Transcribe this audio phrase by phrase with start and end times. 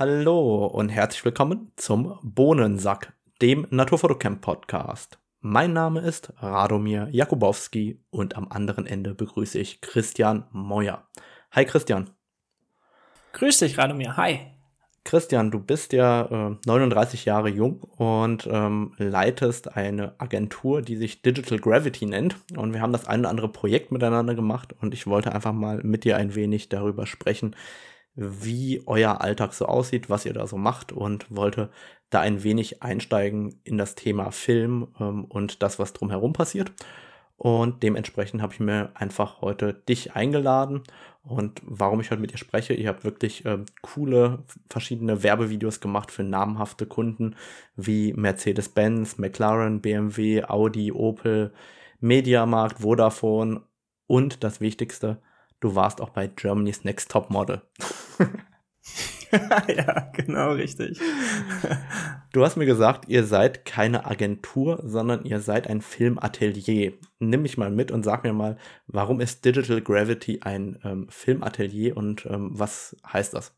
[0.00, 3.12] Hallo und herzlich willkommen zum Bohnensack,
[3.42, 5.18] dem Naturfotocamp Podcast.
[5.42, 11.06] Mein Name ist Radomir Jakubowski und am anderen Ende begrüße ich Christian Meuer.
[11.52, 12.08] Hi Christian.
[13.34, 14.38] Grüß dich Radomir, hi.
[15.04, 21.20] Christian, du bist ja äh, 39 Jahre jung und ähm, leitest eine Agentur, die sich
[21.20, 22.36] Digital Gravity nennt.
[22.56, 25.82] Und wir haben das ein oder andere Projekt miteinander gemacht und ich wollte einfach mal
[25.82, 27.54] mit dir ein wenig darüber sprechen,
[28.14, 31.70] wie euer Alltag so aussieht, was ihr da so macht und wollte
[32.10, 36.72] da ein wenig einsteigen in das Thema Film ähm, und das, was drumherum passiert.
[37.36, 40.82] Und dementsprechend habe ich mir einfach heute dich eingeladen.
[41.22, 46.10] Und warum ich heute mit dir spreche, ihr habt wirklich äh, coole verschiedene Werbevideos gemacht
[46.10, 47.36] für namhafte Kunden
[47.76, 51.54] wie Mercedes-Benz, McLaren, BMW, Audi, Opel,
[52.00, 53.62] Mediamarkt, Vodafone
[54.06, 55.22] und das Wichtigste,
[55.60, 57.62] du warst auch bei Germany's Next Top Model.
[59.68, 61.00] ja, genau richtig.
[62.32, 66.94] du hast mir gesagt, ihr seid keine Agentur, sondern ihr seid ein Filmatelier.
[67.18, 71.96] Nimm mich mal mit und sag mir mal, warum ist Digital Gravity ein ähm, Filmatelier
[71.96, 73.54] und ähm, was heißt das?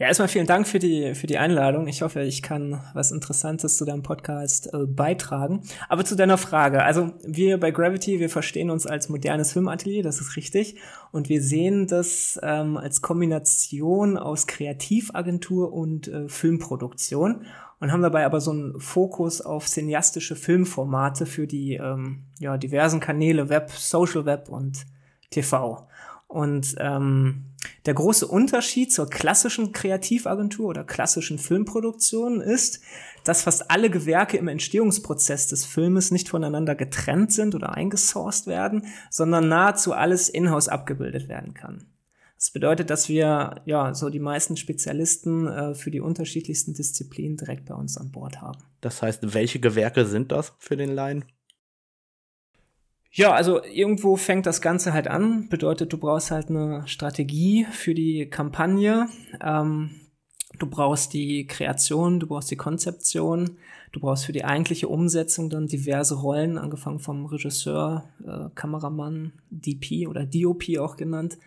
[0.00, 1.88] Ja, erstmal vielen Dank für die, für die Einladung.
[1.88, 5.62] Ich hoffe, ich kann was Interessantes zu deinem Podcast äh, beitragen.
[5.88, 6.84] Aber zu deiner Frage.
[6.84, 10.76] Also wir bei Gravity, wir verstehen uns als modernes Filmatelier, das ist richtig.
[11.10, 17.46] Und wir sehen das ähm, als Kombination aus Kreativagentur und äh, Filmproduktion
[17.80, 23.00] und haben dabei aber so einen Fokus auf cineastische Filmformate für die ähm, ja, diversen
[23.00, 24.86] Kanäle Web, Social Web und
[25.30, 25.88] TV.
[26.28, 27.46] Und ähm,
[27.86, 32.80] der große Unterschied zur klassischen Kreativagentur oder klassischen Filmproduktion ist,
[33.24, 38.86] dass fast alle Gewerke im Entstehungsprozess des Filmes nicht voneinander getrennt sind oder eingesourced werden,
[39.10, 41.86] sondern nahezu alles in-house abgebildet werden kann.
[42.36, 47.64] Das bedeutet, dass wir ja so die meisten Spezialisten äh, für die unterschiedlichsten Disziplinen direkt
[47.64, 48.58] bei uns an Bord haben.
[48.80, 51.24] Das heißt, welche Gewerke sind das für den Laien?
[53.18, 55.48] Ja, also irgendwo fängt das Ganze halt an.
[55.48, 59.08] Bedeutet, du brauchst halt eine Strategie für die Kampagne.
[59.40, 59.90] Ähm,
[60.60, 63.56] du brauchst die Kreation, du brauchst die Konzeption,
[63.90, 70.06] du brauchst für die eigentliche Umsetzung dann diverse Rollen, angefangen vom Regisseur, äh, Kameramann, DP
[70.06, 71.38] oder DOP auch genannt,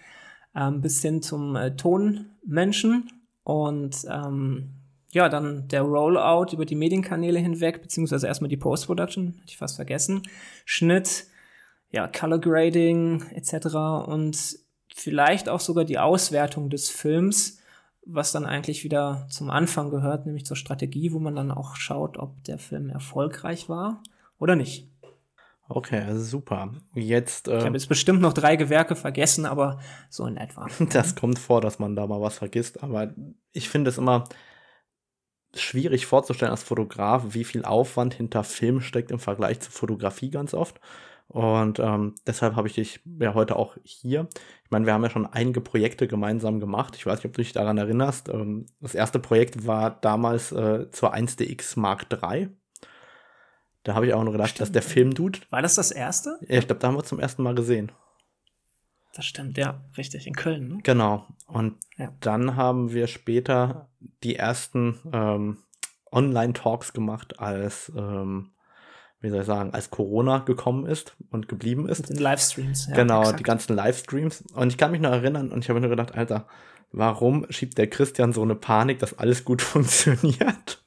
[0.53, 3.13] ähm, bis hin zum äh, Tonmenschen
[3.45, 4.71] und ähm,
[5.13, 9.77] ja, dann der Rollout über die Medienkanäle hinweg, beziehungsweise erstmal die Post-Production, hatte ich fast
[9.77, 10.23] vergessen,
[10.65, 11.30] Schnitt,
[11.91, 13.75] ja, Color Grading etc.
[14.07, 14.57] und
[14.93, 17.59] vielleicht auch sogar die Auswertung des Films,
[18.05, 22.17] was dann eigentlich wieder zum Anfang gehört, nämlich zur Strategie, wo man dann auch schaut,
[22.17, 24.01] ob der Film erfolgreich war
[24.39, 24.89] oder nicht.
[25.69, 26.73] Okay, also super.
[26.93, 27.47] Jetzt.
[27.47, 30.67] Äh, ich habe jetzt bestimmt noch drei Gewerke vergessen, aber so in etwa.
[30.91, 32.83] Das kommt vor, dass man da mal was vergisst.
[32.83, 33.13] Aber
[33.53, 34.25] ich finde es immer
[35.53, 40.53] schwierig vorzustellen als Fotograf, wie viel Aufwand hinter Film steckt im Vergleich zur Fotografie ganz
[40.53, 40.79] oft.
[41.31, 44.27] Und ähm, deshalb habe ich dich ja heute auch hier.
[44.65, 46.97] Ich meine, wir haben ja schon einige Projekte gemeinsam gemacht.
[46.97, 48.27] Ich weiß nicht, ob du dich daran erinnerst.
[48.27, 52.49] Ähm, das erste Projekt war damals äh, zur 1DX Mark III.
[53.83, 54.61] Da habe ich auch nur gedacht, stimmt.
[54.61, 55.49] dass der Film tut.
[55.51, 56.37] War das das erste?
[56.41, 57.93] Ja, ich glaube, da haben wir zum ersten Mal gesehen.
[59.13, 60.67] Das stimmt, ja, richtig, in Köln.
[60.67, 60.79] Ne?
[60.83, 61.27] Genau.
[61.47, 62.13] Und ja.
[62.19, 63.89] dann haben wir später
[64.23, 65.59] die ersten ähm,
[66.11, 68.51] Online-Talks gemacht, als ähm,
[69.21, 72.09] wie soll ich sagen, als Corona gekommen ist und geblieben ist.
[72.09, 72.95] Mit den Livestreams, ja.
[72.95, 73.39] Genau, exakt.
[73.39, 74.43] die ganzen Livestreams.
[74.53, 76.47] Und ich kann mich noch erinnern und ich habe mir nur gedacht, Alter,
[76.91, 80.81] warum schiebt der Christian so eine Panik, dass alles gut funktioniert?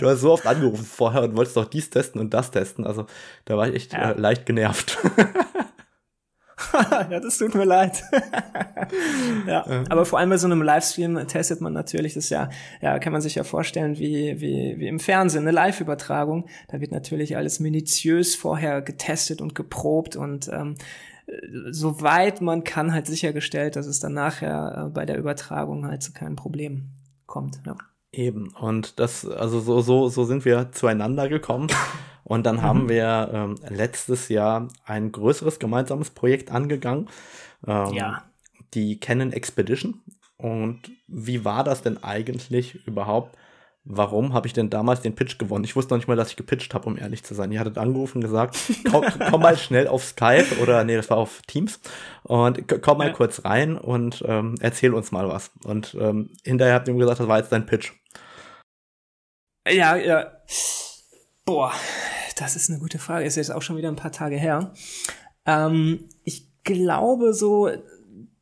[0.00, 2.84] du hast so oft angerufen vorher und wolltest doch dies testen und das testen.
[2.84, 3.06] Also
[3.44, 4.10] da war ich echt ja.
[4.10, 4.98] äh, leicht genervt.
[7.10, 8.02] ja, das tut mir leid.
[9.46, 12.48] ja, ja, aber vor allem bei so einem Livestream testet man natürlich das ja,
[12.80, 16.46] ja, kann man sich ja vorstellen, wie, wie, wie im Fernsehen, eine Live-Übertragung.
[16.68, 20.76] Da wird natürlich alles minutiös vorher getestet und geprobt und ähm,
[21.70, 26.12] soweit man kann halt sichergestellt, dass es dann nachher äh, bei der Übertragung halt zu
[26.12, 26.90] keinem Problem
[27.26, 27.60] kommt.
[27.66, 27.76] Ja.
[28.16, 28.48] Eben.
[28.58, 31.68] Und das, also so, so, so sind wir zueinander gekommen.
[32.24, 32.62] Und dann mhm.
[32.62, 37.08] haben wir ähm, letztes Jahr ein größeres gemeinsames Projekt angegangen.
[37.66, 38.24] Ähm, ja.
[38.74, 40.00] Die Canon Expedition.
[40.38, 43.36] Und wie war das denn eigentlich überhaupt?
[43.88, 45.64] Warum habe ich denn damals den Pitch gewonnen?
[45.64, 47.52] Ich wusste noch nicht mal, dass ich gepitcht habe, um ehrlich zu sein.
[47.52, 48.58] Ihr hattet angerufen und gesagt,
[48.90, 51.78] komm, komm, mal schnell auf Skype oder nee, das war auf Teams
[52.24, 53.12] und komm mal ja.
[53.12, 55.52] kurz rein und ähm, erzähl uns mal was.
[55.62, 57.92] Und ähm, hinterher habt ihr mir gesagt, das war jetzt dein Pitch.
[59.68, 60.32] Ja, ja.
[61.44, 61.72] Boah,
[62.36, 63.24] das ist eine gute Frage.
[63.24, 64.72] Ist jetzt auch schon wieder ein paar Tage her.
[65.46, 67.70] Ähm, ich glaube so,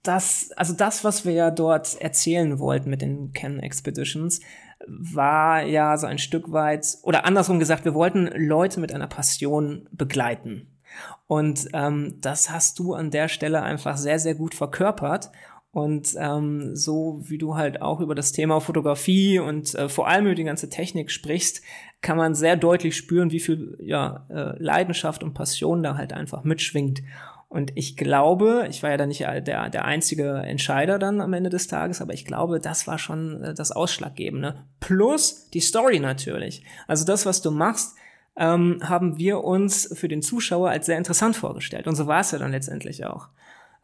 [0.05, 4.41] das, also das, was wir ja dort erzählen wollten mit den Canon Expeditions,
[4.87, 9.89] war ja so ein Stück weit, oder andersrum gesagt, wir wollten Leute mit einer Passion
[9.91, 10.69] begleiten.
[11.27, 15.31] Und ähm, das hast du an der Stelle einfach sehr, sehr gut verkörpert.
[15.71, 20.27] Und ähm, so wie du halt auch über das Thema Fotografie und äh, vor allem
[20.27, 21.63] über die ganze Technik sprichst,
[22.01, 26.45] kann man sehr deutlich spüren, wie viel ja, äh, Leidenschaft und Passion da halt einfach
[26.45, 27.03] mitschwingt.
[27.55, 31.51] Und ich glaube, ich war ja da nicht der, der einzige Entscheider dann am Ende
[31.51, 34.65] des Tages, aber ich glaube, das war schon äh, das Ausschlaggebende.
[34.81, 36.65] Plus die Story natürlich.
[36.89, 37.95] Also das, was du machst,
[38.37, 41.87] ähm, haben wir uns für den Zuschauer als sehr interessant vorgestellt.
[41.87, 43.29] Und so war es ja dann letztendlich auch.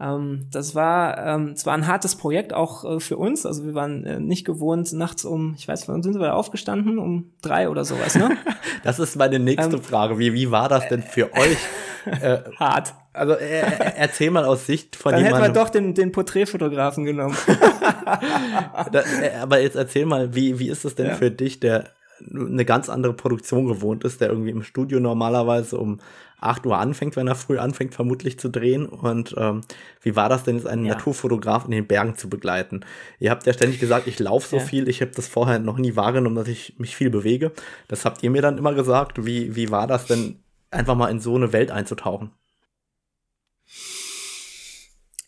[0.01, 4.05] Ähm, das war ähm, zwar ein hartes Projekt auch äh, für uns, also wir waren
[4.05, 6.99] äh, nicht gewohnt, nachts um, ich weiß, wann sind wir aufgestanden?
[6.99, 8.37] Um drei oder sowas, ne?
[8.83, 10.19] das ist meine nächste ähm, Frage.
[10.19, 11.59] Wie, wie war das denn für euch?
[12.21, 12.95] Äh, Hart.
[13.13, 13.63] Also äh,
[13.97, 15.41] erzähl mal aus Sicht von Dann jemandem.
[15.41, 17.37] Dann hätten wir doch den, den Porträtfotografen genommen.
[18.93, 21.15] da, äh, aber jetzt erzähl mal, wie, wie ist es denn ja.
[21.15, 21.91] für dich, der
[22.29, 26.01] eine ganz andere Produktion gewohnt ist, der irgendwie im Studio normalerweise um
[26.41, 28.87] 8 Uhr anfängt, wenn er früh anfängt, vermutlich zu drehen.
[28.87, 29.61] Und ähm,
[30.03, 30.95] wie war das denn jetzt, einen ja.
[30.95, 32.81] Naturfotograf in den Bergen zu begleiten?
[33.19, 34.63] Ihr habt ja ständig gesagt, ich laufe so ja.
[34.63, 37.53] viel, ich habe das vorher noch nie wahrgenommen, dass ich mich viel bewege.
[37.89, 39.25] Das habt ihr mir dann immer gesagt.
[39.25, 40.37] Wie, wie war das denn,
[40.71, 42.33] einfach mal in so eine Welt einzutauchen?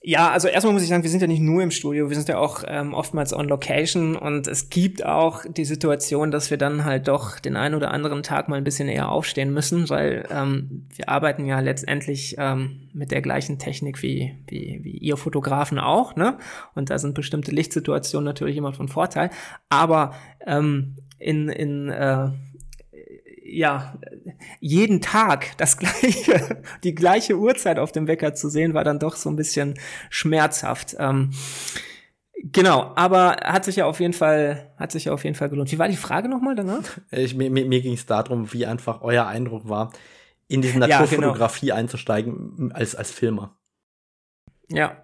[0.05, 2.29] Ja, also erstmal muss ich sagen, wir sind ja nicht nur im Studio, wir sind
[2.29, 6.85] ja auch ähm, oftmals on Location und es gibt auch die Situation, dass wir dann
[6.85, 10.89] halt doch den einen oder anderen Tag mal ein bisschen eher aufstehen müssen, weil ähm,
[10.97, 16.17] wir arbeiten ja letztendlich ähm, mit der gleichen Technik wie, wie, wie ihr Fotografen auch,
[16.17, 16.37] ne?
[16.75, 19.31] Und da sind bestimmte Lichtsituationen natürlich immer von Vorteil.
[19.69, 20.15] Aber
[20.45, 22.31] ähm, in, in äh,
[23.53, 23.99] ja,
[24.61, 29.17] jeden Tag das gleiche, die gleiche Uhrzeit auf dem Wecker zu sehen, war dann doch
[29.17, 29.79] so ein bisschen
[30.11, 30.97] schmerzhaft.
[30.99, 31.31] Ähm,
[32.35, 35.71] genau, aber hat sich ja auf jeden Fall, hat sich ja auf jeden Fall gelohnt.
[35.71, 36.99] Wie war die Frage nochmal danach?
[37.11, 39.93] Ich, mir mir, mir ging es darum, wie einfach euer Eindruck war,
[40.49, 41.83] in diese Naturfotografie ja, genau.
[41.83, 43.57] einzusteigen als, als Filmer.
[44.69, 45.03] Ja,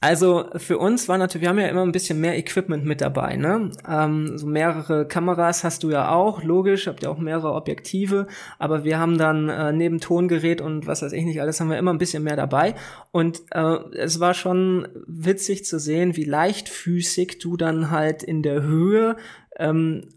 [0.00, 3.34] also für uns war natürlich, wir haben ja immer ein bisschen mehr Equipment mit dabei,
[3.34, 3.72] ne?
[3.88, 8.28] Ähm, so mehrere Kameras hast du ja auch, logisch, habt ihr auch mehrere Objektive,
[8.60, 11.78] aber wir haben dann äh, neben Tongerät und was weiß ich nicht alles, haben wir
[11.78, 12.76] immer ein bisschen mehr dabei.
[13.10, 18.62] Und äh, es war schon witzig zu sehen, wie leichtfüßig du dann halt in der
[18.62, 19.16] Höhe
[19.58, 20.10] ähm,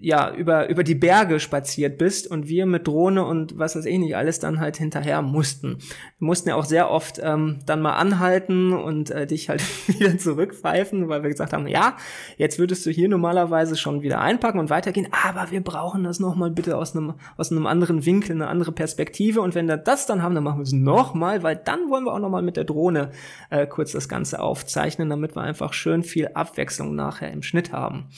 [0.00, 3.98] ja, über, über die Berge spaziert bist und wir mit Drohne und was weiß ich
[3.98, 5.78] nicht alles dann halt hinterher mussten.
[6.18, 10.16] Wir mussten ja auch sehr oft ähm, dann mal anhalten und äh, dich halt wieder
[10.18, 11.96] zurückpfeifen, weil wir gesagt haben, ja,
[12.36, 16.50] jetzt würdest du hier normalerweise schon wieder einpacken und weitergehen, aber wir brauchen das nochmal
[16.50, 20.22] bitte aus einem, aus einem anderen Winkel, eine andere Perspektive und wenn wir das dann
[20.22, 23.10] haben, dann machen wir es nochmal, weil dann wollen wir auch nochmal mit der Drohne
[23.50, 28.08] äh, kurz das Ganze aufzeichnen, damit wir einfach schön viel Abwechslung nachher im Schnitt haben.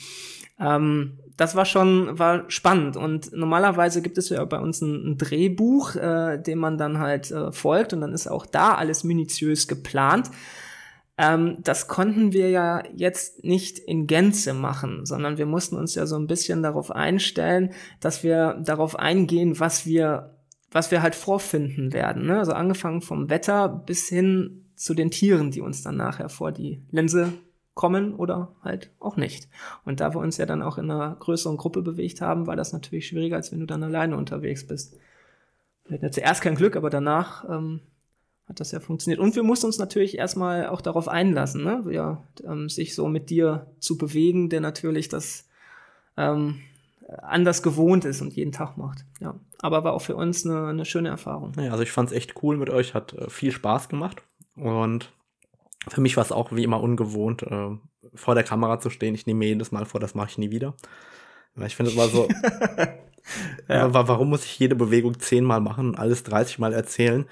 [0.59, 5.17] Ähm, das war schon war spannend und normalerweise gibt es ja bei uns ein, ein
[5.17, 9.69] Drehbuch, äh, dem man dann halt äh, folgt und dann ist auch da alles minutiös
[9.69, 10.29] geplant.
[11.17, 16.05] Ähm, das konnten wir ja jetzt nicht in Gänze machen, sondern wir mussten uns ja
[16.05, 17.71] so ein bisschen darauf einstellen,
[18.01, 20.35] dass wir darauf eingehen, was wir
[20.71, 22.27] was wir halt vorfinden werden.
[22.27, 22.37] Ne?
[22.37, 26.83] Also angefangen vom Wetter bis hin zu den Tieren, die uns dann nachher vor die
[26.91, 27.33] Linse
[27.79, 29.47] kommen oder halt auch nicht.
[29.85, 32.73] Und da wir uns ja dann auch in einer größeren Gruppe bewegt haben, war das
[32.73, 34.97] natürlich schwieriger, als wenn du dann alleine unterwegs bist.
[35.85, 37.79] Wir hatten ja zuerst kein Glück, aber danach ähm,
[38.49, 39.21] hat das ja funktioniert.
[39.21, 41.85] Und wir mussten uns natürlich erstmal auch darauf einlassen, ne?
[41.89, 45.47] ja, ähm, sich so mit dir zu bewegen, der natürlich das
[46.17, 46.59] ähm,
[47.07, 49.05] anders gewohnt ist und jeden Tag macht.
[49.21, 51.53] Ja, aber war auch für uns eine, eine schöne Erfahrung.
[51.57, 54.21] Ja, also ich fand es echt cool mit euch, hat äh, viel Spaß gemacht
[54.57, 55.13] und
[55.89, 57.77] für mich war es auch wie immer ungewohnt, äh,
[58.13, 59.15] vor der Kamera zu stehen.
[59.15, 60.75] Ich nehme mir jedes Mal vor, das mache ich nie wieder.
[61.55, 62.27] Weil ich finde es mal so,
[63.69, 63.93] ja.
[63.93, 67.25] warum muss ich jede Bewegung zehnmal machen und alles 30 Mal erzählen,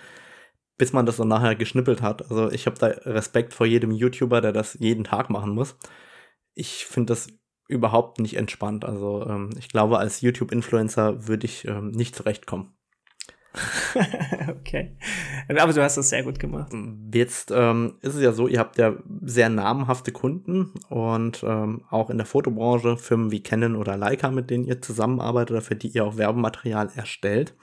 [0.77, 2.29] bis man das dann nachher geschnippelt hat.
[2.29, 5.77] Also ich habe da Respekt vor jedem YouTuber, der das jeden Tag machen muss.
[6.53, 7.27] Ich finde das
[7.67, 8.85] überhaupt nicht entspannt.
[8.85, 12.76] Also ähm, ich glaube, als YouTube-Influencer würde ich ähm, nicht zurechtkommen.
[14.50, 14.96] okay.
[15.50, 16.72] Aber du hast das sehr gut gemacht.
[17.13, 22.10] Jetzt ähm, ist es ja so, ihr habt ja sehr namhafte Kunden und ähm, auch
[22.10, 25.89] in der Fotobranche Firmen wie Canon oder Leica, mit denen ihr zusammenarbeitet oder für die
[25.89, 27.56] ihr auch Werbematerial erstellt.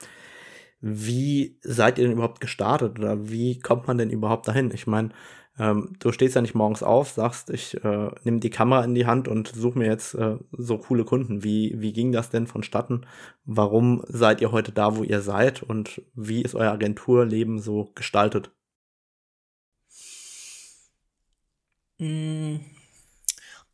[0.80, 4.70] Wie seid ihr denn überhaupt gestartet oder wie kommt man denn überhaupt dahin?
[4.72, 5.10] Ich meine,
[5.58, 9.06] ähm, du stehst ja nicht morgens auf, sagst, ich äh, nehme die Kamera in die
[9.06, 11.44] Hand und suche mir jetzt äh, so coole Kunden.
[11.44, 13.06] Wie, wie ging das denn vonstatten?
[13.44, 15.62] Warum seid ihr heute da, wo ihr seid?
[15.62, 18.50] Und wie ist euer Agenturleben so gestaltet?
[21.98, 22.56] Mm,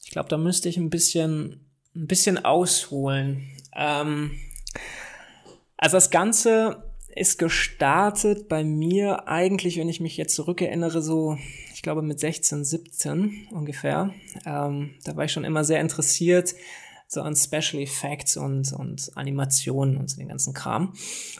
[0.05, 3.49] ich glaube, da müsste ich ein bisschen, ein bisschen ausholen.
[3.75, 4.33] Ähm,
[5.79, 11.39] also das Ganze ist gestartet bei mir eigentlich, wenn ich mich jetzt zurückerinnere, so,
[11.81, 14.13] ich glaube mit 16, 17 ungefähr.
[14.45, 16.55] Ähm, da war ich schon immer sehr interessiert,
[17.09, 20.93] so an Special Effects und, und Animationen und so den ganzen Kram.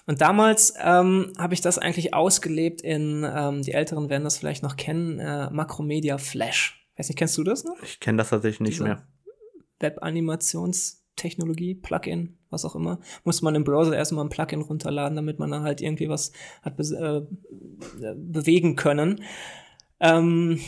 [0.07, 4.63] Und damals ähm, habe ich das eigentlich ausgelebt in, ähm, die Älteren werden das vielleicht
[4.63, 6.91] noch kennen, äh, Macromedia Flash.
[6.97, 7.77] Weiß nicht, kennst du das noch?
[7.83, 9.07] Ich kenne das tatsächlich nicht Diese mehr.
[9.81, 15.51] Web-Animationstechnologie, Plugin, was auch immer, muss man im Browser erstmal ein Plugin runterladen, damit man
[15.51, 16.33] dann halt irgendwie was
[16.63, 17.29] hat be
[18.01, 19.23] äh, bewegen können.
[20.01, 20.61] Ähm,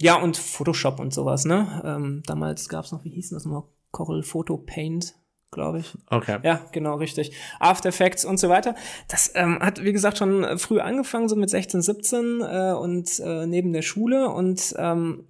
[0.00, 1.82] ja, und Photoshop und sowas, ne?
[1.84, 3.64] Ähm, damals gab es noch, wie hieß das nochmal?
[3.90, 5.14] Corel Photo Paint,
[5.50, 5.94] glaube ich.
[6.08, 6.38] Okay.
[6.42, 7.32] Ja, genau, richtig.
[7.58, 8.74] After Effects und so weiter.
[9.08, 13.46] Das ähm, hat, wie gesagt, schon früh angefangen, so mit 16, 17 äh, und äh,
[13.46, 14.28] neben der Schule.
[14.28, 15.26] Und ähm,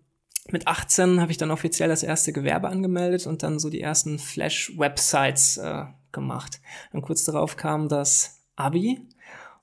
[0.50, 4.18] mit 18 habe ich dann offiziell das erste Gewerbe angemeldet und dann so die ersten
[4.18, 6.60] Flash-Websites äh, gemacht.
[6.92, 9.00] Dann kurz darauf kam das Abi.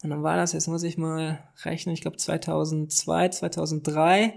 [0.05, 4.33] Und dann war das, jetzt muss ich mal rechnen, ich glaube 2002, 2003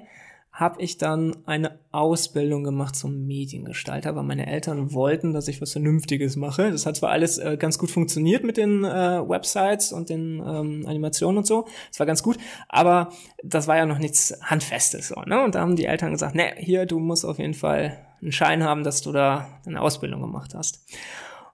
[0.51, 5.73] habe ich dann eine Ausbildung gemacht zum Mediengestalter, weil meine Eltern wollten, dass ich was
[5.73, 6.71] Vernünftiges mache.
[6.73, 8.89] Das hat zwar alles äh, ganz gut funktioniert mit den äh,
[9.29, 12.39] Websites und den ähm, Animationen und so, das war ganz gut,
[12.71, 13.11] aber
[13.45, 15.09] das war ja noch nichts Handfestes.
[15.09, 15.45] So, ne?
[15.45, 18.65] Und da haben die Eltern gesagt, ne, hier, du musst auf jeden Fall einen Schein
[18.65, 20.81] haben, dass du da eine Ausbildung gemacht hast.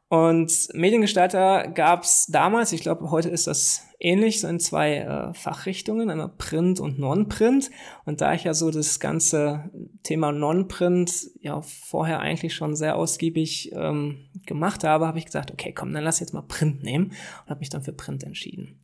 [0.09, 5.35] Und Mediengestalter gab es damals, ich glaube, heute ist das ähnlich, so in zwei äh,
[5.35, 7.71] Fachrichtungen, einmal Print und Non-Print.
[8.05, 9.71] Und da ich ja so das ganze
[10.03, 15.73] Thema Non-Print ja vorher eigentlich schon sehr ausgiebig ähm, gemacht habe, habe ich gesagt, okay,
[15.73, 17.07] komm, dann lass jetzt mal Print nehmen
[17.45, 18.81] und habe mich dann für Print entschieden.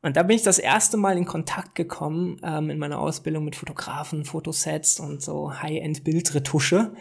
[0.00, 3.56] Und da bin ich das erste Mal in Kontakt gekommen ähm, in meiner Ausbildung mit
[3.56, 6.92] Fotografen, Fotosets und so High-End-Bildretusche.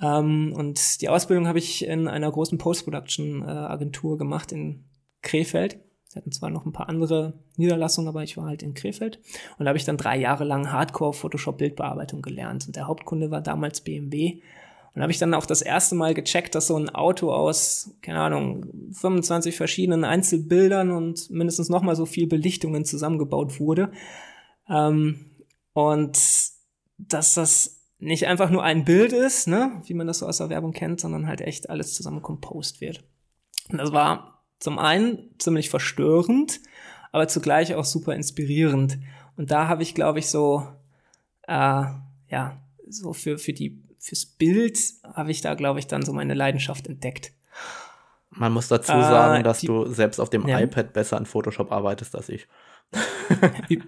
[0.00, 4.84] Ähm, und die Ausbildung habe ich in einer großen Post-Production-Agentur äh, gemacht in
[5.22, 5.78] Krefeld.
[6.08, 9.20] Sie hatten zwar noch ein paar andere Niederlassungen, aber ich war halt in Krefeld.
[9.58, 12.66] Und da habe ich dann drei Jahre lang Hardcore-Photoshop-Bildbearbeitung gelernt.
[12.66, 14.40] Und der Hauptkunde war damals BMW.
[14.94, 18.20] Und habe ich dann auch das erste Mal gecheckt, dass so ein Auto aus, keine
[18.20, 23.92] Ahnung, 25 verschiedenen Einzelbildern und mindestens nochmal so viel Belichtungen zusammengebaut wurde.
[24.70, 25.26] Ähm,
[25.74, 26.18] und
[26.96, 30.50] dass das nicht einfach nur ein Bild ist, ne, wie man das so aus der
[30.50, 33.04] Werbung kennt, sondern halt echt alles zusammen composed wird.
[33.70, 36.60] Und das war zum einen ziemlich verstörend,
[37.12, 38.98] aber zugleich auch super inspirierend.
[39.36, 40.66] Und da habe ich, glaube ich, so,
[41.46, 41.84] äh,
[42.28, 44.78] ja, so für, für die, fürs Bild
[45.14, 47.32] habe ich da, glaube ich, dann so meine Leidenschaft entdeckt.
[48.30, 50.60] Man muss dazu sagen, äh, dass die, du selbst auf dem ja.
[50.60, 52.46] iPad besser in Photoshop arbeitest als ich.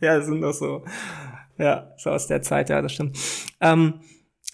[0.00, 0.84] ja, das sind doch so
[1.62, 3.16] ja, so aus der Zeit, ja, das stimmt.
[3.60, 4.00] Ähm,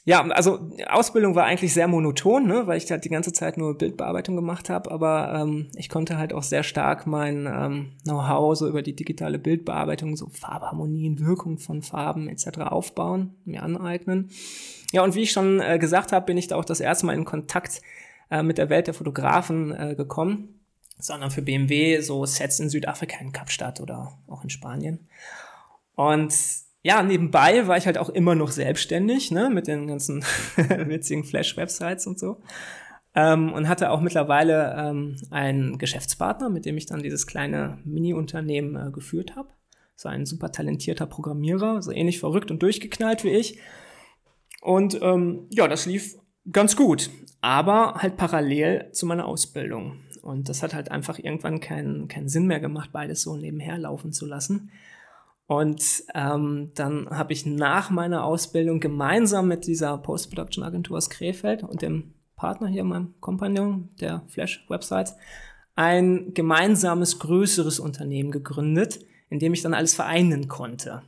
[0.04, 3.76] ja, also Ausbildung war eigentlich sehr monoton, ne, weil ich halt die ganze Zeit nur
[3.76, 8.68] Bildbearbeitung gemacht habe, aber ähm, ich konnte halt auch sehr stark mein ähm, Know-how so
[8.68, 12.60] über die digitale Bildbearbeitung, so Farbharmonien, Wirkung von Farben etc.
[12.60, 14.30] aufbauen, mir aneignen.
[14.92, 17.14] Ja, und wie ich schon äh, gesagt habe, bin ich da auch das erste Mal
[17.14, 17.82] in Kontakt
[18.30, 20.60] äh, mit der Welt der Fotografen äh, gekommen,
[20.98, 25.06] sondern für BMW so Sets in Südafrika, in Kapstadt oder auch in Spanien.
[25.96, 26.32] Und
[26.82, 30.22] ja, nebenbei war ich halt auch immer noch selbstständig, ne, mit den ganzen
[30.56, 32.40] witzigen Flash-Websites und so.
[33.14, 38.76] Ähm, und hatte auch mittlerweile ähm, einen Geschäftspartner, mit dem ich dann dieses kleine Mini-Unternehmen
[38.76, 39.48] äh, geführt habe.
[39.96, 43.58] So ein super talentierter Programmierer, so ähnlich verrückt und durchgeknallt wie ich.
[44.60, 46.16] Und ähm, ja, das lief
[46.52, 50.00] ganz gut, aber halt parallel zu meiner Ausbildung.
[50.22, 54.12] Und das hat halt einfach irgendwann keinen, keinen Sinn mehr gemacht, beides so nebenher laufen
[54.12, 54.70] zu lassen.
[55.48, 61.80] Und ähm, dann habe ich nach meiner Ausbildung gemeinsam mit dieser Post-Production-Agentur aus Krefeld und
[61.80, 65.16] dem Partner hier, meinem Kompagnon der Flash-Websites,
[65.74, 69.00] ein gemeinsames, größeres Unternehmen gegründet,
[69.30, 71.00] in dem ich dann alles vereinen konnte.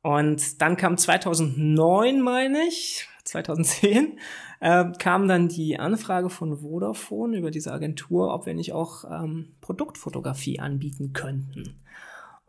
[0.00, 4.18] Und dann kam 2009, meine ich, 2010,
[4.60, 9.52] äh, kam dann die Anfrage von Vodafone über diese Agentur, ob wir nicht auch ähm,
[9.60, 11.76] Produktfotografie anbieten könnten.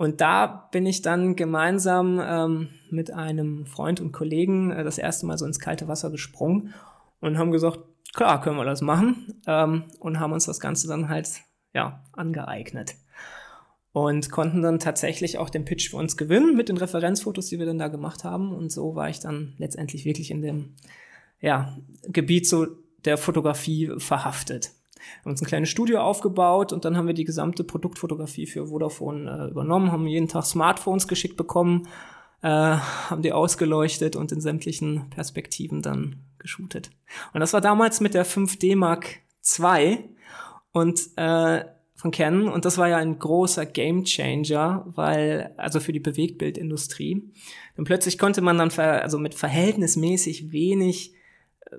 [0.02, 5.28] Und da bin ich dann gemeinsam ähm, mit einem Freund und Kollegen äh, das erste
[5.28, 6.74] Mal so ins kalte Wasser gesprungen
[7.20, 7.82] und haben gesagt,
[8.12, 11.30] klar, können wir das machen ähm, und haben uns das Ganze dann halt
[11.76, 12.96] ja angeeignet
[13.92, 17.68] und konnten dann tatsächlich auch den Pitch für uns gewinnen mit den Referenzfotos, die wir
[17.68, 20.78] dann da gemacht haben und so war ich dann letztendlich wirklich in dem
[21.42, 21.78] ja,
[22.08, 22.66] Gebiet so
[23.06, 24.72] der Fotografie verhaftet.
[25.22, 29.48] Haben uns ein kleines Studio aufgebaut und dann haben wir die gesamte Produktfotografie für Vodafone
[29.48, 31.88] äh, übernommen, haben jeden Tag Smartphones geschickt bekommen,
[32.42, 36.92] äh, haben die ausgeleuchtet und in sämtlichen Perspektiven dann geshootet.
[37.34, 39.20] Und das war damals mit der 5D Mark
[39.60, 40.10] II
[40.72, 41.66] und äh,
[42.02, 47.32] von Canon und das war ja ein großer Gamechanger, weil also für die Bewegtbildindustrie.
[47.78, 51.14] Denn plötzlich konnte man dann ver, also mit verhältnismäßig wenig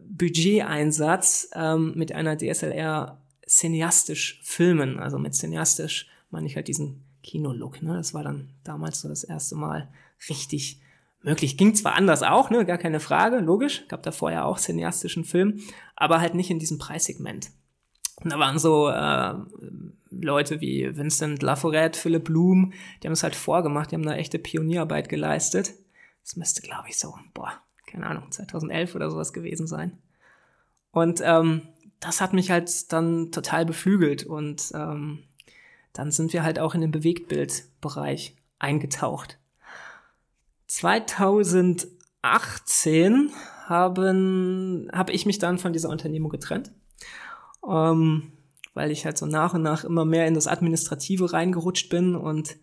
[0.00, 4.98] Budgeteinsatz ähm, mit einer DSLR cineastisch filmen.
[4.98, 7.82] Also mit cineastisch meine ich halt diesen Kinolook.
[7.82, 7.94] Ne?
[7.94, 9.88] Das war dann damals so das erste Mal
[10.28, 10.80] richtig
[11.22, 11.56] möglich.
[11.56, 12.64] Ging zwar anders auch, ne?
[12.64, 13.86] gar keine Frage, logisch.
[13.88, 15.60] Gab da vorher auch cineastischen Film,
[15.96, 17.50] aber halt nicht in diesem Preissegment.
[18.16, 19.34] Und da waren so äh,
[20.10, 22.72] Leute wie Vincent Laforet, Philipp Blum,
[23.02, 25.72] die haben es halt vorgemacht, die haben da echte Pionierarbeit geleistet.
[26.22, 27.60] Das müsste, glaube ich, so, boah,
[27.92, 29.98] keine Ahnung, 2011 oder sowas gewesen sein.
[30.90, 31.68] Und ähm,
[32.00, 35.22] das hat mich halt dann total beflügelt und ähm,
[35.92, 39.38] dann sind wir halt auch in den Bewegtbildbereich eingetaucht.
[40.66, 43.30] 2018
[43.66, 46.72] haben habe ich mich dann von dieser Unternehmung getrennt,
[47.68, 48.32] ähm,
[48.74, 52.56] weil ich halt so nach und nach immer mehr in das Administrative reingerutscht bin und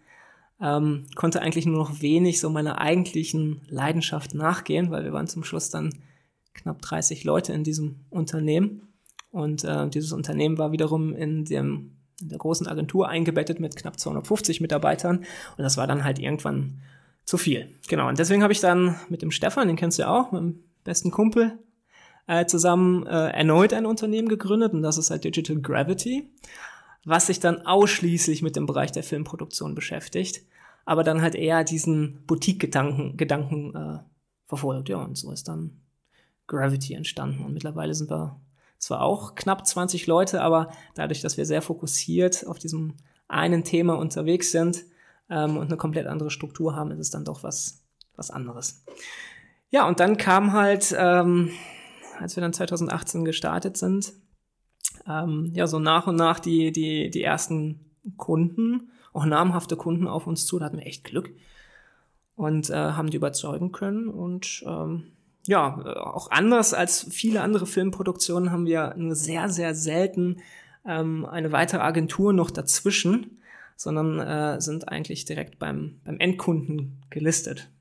[0.61, 5.43] ähm, konnte eigentlich nur noch wenig so meiner eigentlichen Leidenschaft nachgehen, weil wir waren zum
[5.43, 5.93] Schluss dann
[6.53, 8.93] knapp 30 Leute in diesem Unternehmen.
[9.31, 13.99] Und äh, dieses Unternehmen war wiederum in dem in der großen Agentur eingebettet mit knapp
[13.99, 15.19] 250 Mitarbeitern.
[15.19, 16.81] Und das war dann halt irgendwann
[17.23, 17.69] zu viel.
[17.87, 20.63] Genau, und deswegen habe ich dann mit dem Stefan, den kennst du ja auch, meinem
[20.83, 21.59] besten Kumpel,
[22.27, 24.73] äh, zusammen äh, erneut ein Unternehmen gegründet.
[24.73, 26.29] Und das ist halt Digital Gravity,
[27.05, 30.43] was sich dann ausschließlich mit dem Bereich der Filmproduktion beschäftigt,
[30.85, 33.99] aber dann halt eher diesen Boutique-Gedanken Gedanken, äh,
[34.47, 34.89] verfolgt.
[34.89, 35.79] Ja, und so ist dann
[36.47, 38.39] Gravity entstanden und mittlerweile sind wir
[38.79, 42.95] zwar auch knapp 20 Leute, aber dadurch, dass wir sehr fokussiert auf diesem
[43.27, 44.85] einen Thema unterwegs sind,
[45.29, 47.81] ähm, und eine komplett andere Struktur haben, ist es dann doch was,
[48.15, 48.83] was anderes.
[49.69, 51.51] Ja, und dann kam halt, ähm,
[52.19, 54.13] als wir dann 2018 gestartet sind,
[55.09, 57.79] ähm, ja, so nach und nach die, die, die ersten
[58.17, 61.31] Kunden, auch namhafte Kunden auf uns zu, da hatten wir echt Glück
[62.35, 65.11] und äh, haben die überzeugen können und ähm,
[65.47, 70.41] ja, auch anders als viele andere Filmproduktionen haben wir nur sehr, sehr selten
[70.85, 73.39] ähm, eine weitere Agentur noch dazwischen,
[73.75, 77.71] sondern äh, sind eigentlich direkt beim, beim Endkunden gelistet.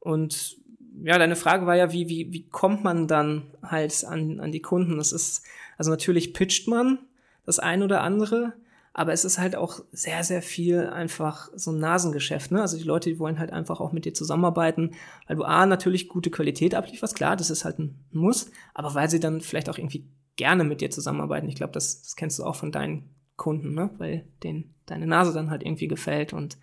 [0.00, 0.56] Und
[1.02, 4.62] ja, deine Frage war ja, wie, wie, wie kommt man dann halt an, an die
[4.62, 4.96] Kunden?
[4.96, 5.44] Das ist,
[5.78, 6.98] also natürlich pitcht man
[7.44, 8.54] das ein oder andere,
[8.96, 12.52] aber es ist halt auch sehr, sehr viel einfach so ein Nasengeschäft.
[12.52, 12.60] Ne?
[12.60, 14.92] Also die Leute, die wollen halt einfach auch mit dir zusammenarbeiten,
[15.26, 19.10] weil du A, natürlich gute Qualität ablieferst, klar, das ist halt ein Muss, aber weil
[19.10, 20.06] sie dann vielleicht auch irgendwie
[20.36, 21.48] gerne mit dir zusammenarbeiten.
[21.48, 23.90] Ich glaube, das, das kennst du auch von deinen Kunden, ne?
[23.98, 26.56] weil denen deine Nase dann halt irgendwie gefällt und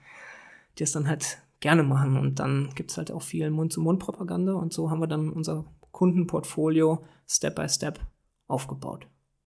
[0.80, 2.18] die es dann halt gerne machen.
[2.18, 7.56] Und dann gibt's halt auch viel Mund-zu-Mund-Propaganda und so haben wir dann unser Kundenportfolio Step
[7.56, 8.00] by Step
[8.52, 9.08] aufgebaut.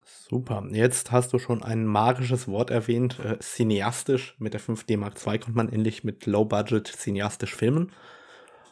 [0.03, 0.63] Super.
[0.71, 4.35] Jetzt hast du schon ein magisches Wort erwähnt, äh, cineastisch.
[4.39, 7.91] Mit der 5D Mark II konnte man endlich mit Low Budget cineastisch filmen.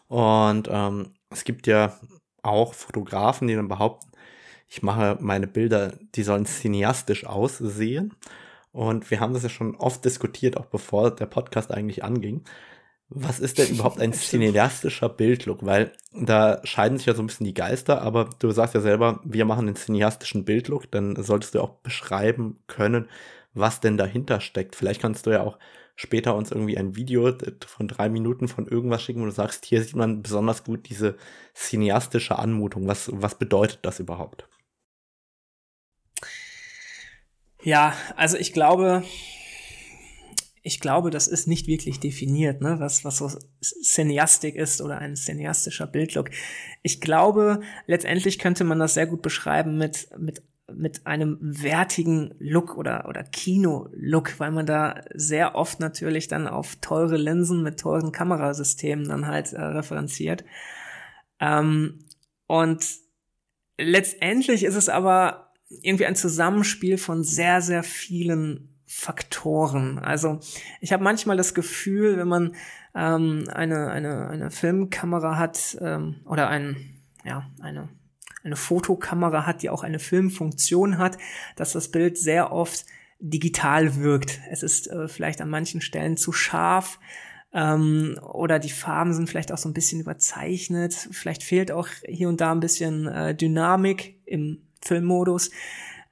[0.08, 2.00] Und ähm, es gibt ja
[2.44, 4.12] auch Fotografen, die dann behaupten,
[4.68, 8.14] ich mache meine Bilder, die sollen cineastisch aussehen.
[8.72, 12.44] Und wir haben das ja schon oft diskutiert, auch bevor der Podcast eigentlich anging.
[13.10, 15.66] Was ist denn überhaupt ein cineastischer Bildlook?
[15.66, 19.20] Weil da scheiden sich ja so ein bisschen die Geister, aber du sagst ja selber,
[19.24, 23.10] wir machen einen cineastischen Bildlook, dann solltest du auch beschreiben können,
[23.54, 24.76] was denn dahinter steckt.
[24.76, 25.60] Vielleicht kannst du ja auch
[25.96, 27.32] später uns irgendwie ein Video
[27.66, 31.18] von drei Minuten von irgendwas schicken, wo du sagst, hier sieht man besonders gut diese
[31.54, 32.88] cineastische Anmutung.
[32.88, 34.48] Was, was bedeutet das überhaupt?
[37.62, 39.04] Ja, also ich glaube,
[40.66, 43.30] ich glaube, das ist nicht wirklich definiert, ne, was, was so
[43.62, 46.30] Cineastik ist oder ein cineastischer Bildlook.
[46.82, 50.42] Ich glaube, letztendlich könnte man das sehr gut beschreiben mit, mit,
[50.74, 56.78] mit einem wertigen Look oder, oder Kino-Look, weil man da sehr oft natürlich dann auf
[56.78, 60.46] teure Linsen mit teuren Kamerasystemen dann halt äh, referenziert.
[61.42, 62.06] Ähm,
[62.48, 62.86] und
[63.78, 69.98] letztendlich ist es aber irgendwie ein Zusammenspiel von sehr, sehr vielen Faktoren.
[69.98, 70.40] Also
[70.80, 72.56] ich habe manchmal das Gefühl, wenn man
[72.96, 76.78] ähm, eine, eine, eine Filmkamera hat ähm, oder ein,
[77.26, 77.90] ja, eine,
[78.44, 81.18] eine Fotokamera hat, die auch eine Filmfunktion hat,
[81.56, 82.86] dass das Bild sehr oft
[83.20, 84.40] digital wirkt.
[84.52, 87.00] Es ist äh, vielleicht an manchen Stellen zu scharf
[87.52, 90.94] ähm, oder die Farben sind vielleicht auch so ein bisschen überzeichnet.
[91.12, 95.50] Vielleicht fehlt auch hier und da ein bisschen äh, Dynamik im Filmmodus.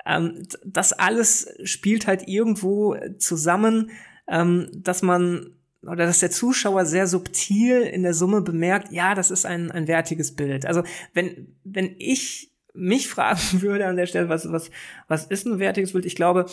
[0.06, 3.92] Ähm, das alles spielt halt irgendwo zusammen,
[4.28, 9.32] ähm, dass man oder dass der Zuschauer sehr subtil in der Summe bemerkt, ja, das
[9.32, 10.66] ist ein, ein wertiges Bild.
[10.66, 10.84] Also
[11.14, 14.70] wenn, wenn ich mich fragen würde an der Stelle, was, was,
[15.08, 16.06] was ist ein wertiges Bild?
[16.06, 16.46] Ich glaube,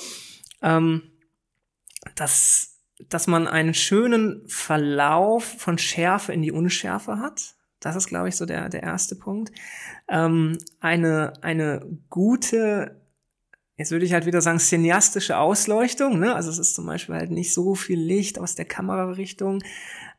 [0.62, 1.02] ähm,
[2.14, 7.54] dass, dass man einen schönen Verlauf von Schärfe in die Unschärfe hat.
[7.80, 9.52] Das ist, glaube ich, so der, der erste Punkt.
[10.08, 12.97] Ähm, eine, eine gute
[13.78, 16.34] Jetzt würde ich halt wieder sagen, cineastische Ausleuchtung, ne?
[16.34, 19.62] Also es ist zum Beispiel halt nicht so viel Licht aus der Kamerarichtung,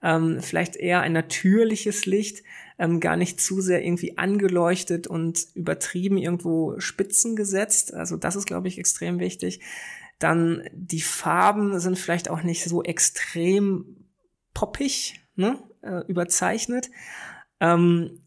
[0.02, 2.44] ähm, vielleicht eher ein natürliches Licht,
[2.80, 7.94] ähm, gar nicht zu sehr irgendwie angeleuchtet und übertrieben irgendwo Spitzen gesetzt.
[7.94, 9.60] Also das ist, glaube ich, extrem wichtig.
[10.20, 14.06] Dann die Farben sind vielleicht auch nicht so extrem
[14.54, 15.60] poppig, ne?
[15.82, 16.90] Äh, überzeichnet.
[17.60, 18.22] Ähm,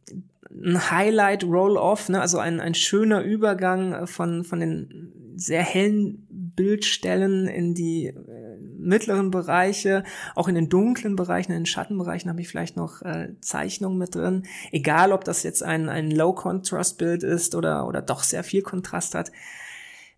[0.50, 2.20] ein Highlight Roll-Off, ne?
[2.20, 9.30] also ein, ein schöner Übergang von, von den sehr hellen Bildstellen in die äh, mittleren
[9.30, 13.98] Bereiche, auch in den dunklen Bereichen, in den Schattenbereichen habe ich vielleicht noch äh, Zeichnungen
[13.98, 14.44] mit drin.
[14.70, 19.32] Egal, ob das jetzt ein, ein Low-Contrast-Bild ist oder, oder doch sehr viel Kontrast hat.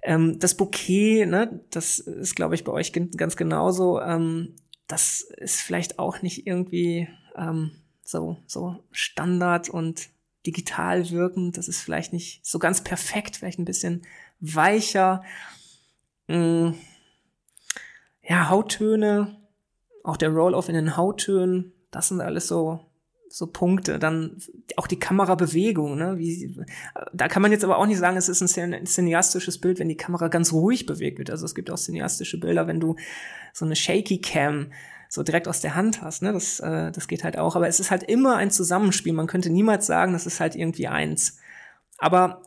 [0.03, 4.01] Ähm, das Bouquet, ne, das ist, glaube ich, bei euch ganz genauso.
[4.01, 4.55] Ähm,
[4.87, 7.73] das ist vielleicht auch nicht irgendwie ähm,
[8.05, 10.09] so, so Standard und
[10.47, 11.53] digital wirken.
[11.53, 14.03] Das ist vielleicht nicht so ganz perfekt, vielleicht ein bisschen
[14.53, 15.23] weicher.
[16.29, 16.75] Mh, mm,
[18.27, 19.37] ja, Hauttöne,
[20.03, 22.81] auch der Roll-Off in den Hauttönen, das sind alles so
[23.35, 23.99] so Punkte.
[23.99, 24.37] Dann
[24.77, 26.19] auch die Kamerabewegung, ne?
[26.19, 26.57] Wie,
[27.13, 29.97] da kann man jetzt aber auch nicht sagen, es ist ein cineastisches Bild, wenn die
[29.97, 31.31] Kamera ganz ruhig bewegt wird.
[31.31, 32.97] Also es gibt auch cineastische Bilder, wenn du
[33.53, 34.73] so eine Shaky Cam
[35.09, 36.23] so direkt aus der Hand hast.
[36.23, 36.33] Ne?
[36.33, 37.57] Das, äh, das geht halt auch.
[37.57, 39.13] Aber es ist halt immer ein Zusammenspiel.
[39.13, 41.39] Man könnte niemals sagen, das ist halt irgendwie eins.
[41.99, 42.43] Aber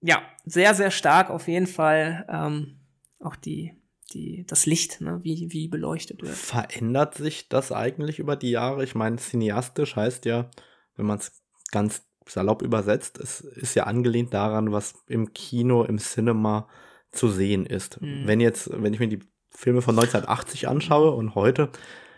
[0.00, 2.80] ja, sehr, sehr stark auf jeden Fall ähm,
[3.18, 3.72] auch die,
[4.12, 5.20] die, das Licht, ne?
[5.22, 6.34] wie, wie beleuchtet wird.
[6.34, 8.84] Verändert sich das eigentlich über die Jahre?
[8.84, 10.50] Ich meine, cineastisch heißt ja,
[10.96, 15.98] wenn man es ganz salopp übersetzt, es ist ja angelehnt daran, was im Kino, im
[15.98, 16.68] Cinema
[17.10, 18.00] zu sehen ist.
[18.00, 18.22] Mhm.
[18.26, 21.70] Wenn jetzt, wenn ich mir die Filme von 1980 anschaue und heute,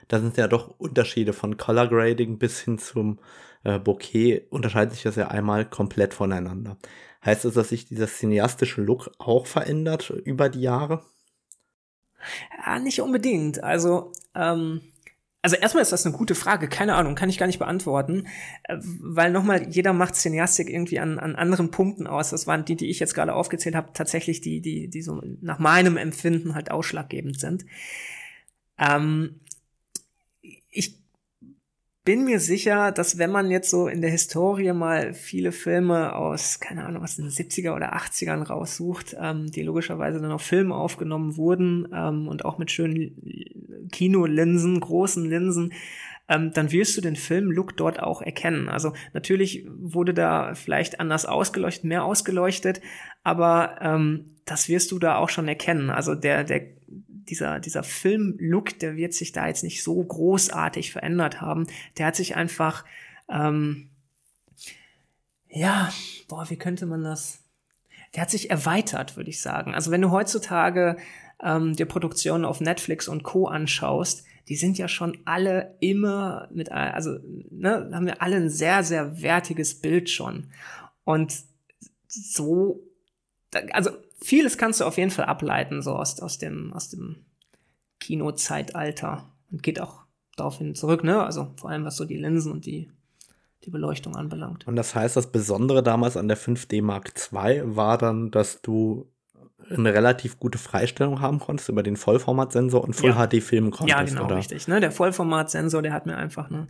[0.09, 3.19] da sind ja doch Unterschiede von Color Grading bis hin zum
[3.65, 6.77] äh, Bokeh, unterscheidet sich das ja einmal komplett voneinander.
[7.25, 11.05] Heißt das, dass sich dieser cineastische Look auch verändert über die Jahre?
[12.65, 13.63] Ja, nicht unbedingt.
[13.63, 14.81] Also, ähm,
[15.41, 18.29] also erstmal ist das eine gute Frage, keine Ahnung, kann ich gar nicht beantworten,
[18.65, 22.31] äh, weil nochmal, jeder macht Cineastik irgendwie an, an anderen Punkten aus.
[22.31, 25.59] Das waren die, die ich jetzt gerade aufgezählt habe, tatsächlich die, die, die so nach
[25.59, 27.65] meinem Empfinden halt ausschlaggebend sind.
[28.79, 29.41] Ähm,
[30.71, 31.02] ich
[32.05, 36.59] bin mir sicher, dass wenn man jetzt so in der Historie mal viele Filme aus,
[36.59, 41.37] keine Ahnung, aus den 70er oder 80ern raussucht, ähm, die logischerweise dann auf Film aufgenommen
[41.37, 45.73] wurden ähm, und auch mit schönen Kinolinsen, großen Linsen,
[46.29, 48.69] ähm, dann wirst du den Filmlook dort auch erkennen.
[48.69, 52.81] Also natürlich wurde da vielleicht anders ausgeleuchtet, mehr ausgeleuchtet,
[53.23, 55.91] aber ähm, das wirst du da auch schon erkennen.
[55.91, 56.63] Also der, der
[57.29, 61.67] dieser, dieser Film-Look, der wird sich da jetzt nicht so großartig verändert haben.
[61.99, 62.85] Der hat sich einfach,
[63.29, 63.91] ähm,
[65.49, 65.93] ja,
[66.29, 67.41] boah, wie könnte man das?
[68.15, 69.75] Der hat sich erweitert, würde ich sagen.
[69.75, 70.97] Also wenn du heutzutage
[71.43, 73.47] ähm, dir Produktionen auf Netflix und Co.
[73.47, 77.19] anschaust, die sind ja schon alle immer mit, also
[77.51, 80.49] ne, haben wir alle ein sehr, sehr wertiges Bild schon.
[81.05, 81.35] Und
[82.09, 82.83] so,
[83.73, 83.91] also
[84.23, 87.17] vieles kannst du auf jeden Fall ableiten, so aus, aus dem, aus dem
[88.01, 89.29] Kinozeitalter.
[89.51, 90.05] Und geht auch
[90.37, 91.23] daraufhin zurück, ne?
[91.23, 92.91] Also vor allem was so die Linsen und die,
[93.65, 94.67] die Beleuchtung anbelangt.
[94.67, 99.13] Und das heißt, das Besondere damals an der 5D Mark II war dann, dass du
[99.71, 103.27] eine relativ gute Freistellung haben konntest über den Vollformatsensor und Full ja.
[103.27, 103.99] HD filmen konntest.
[103.99, 104.37] Ja, genau, oder?
[104.37, 104.69] richtig.
[104.69, 104.81] Ne?
[104.81, 106.69] Der Vollformatsensor, der hat mir einfach eine,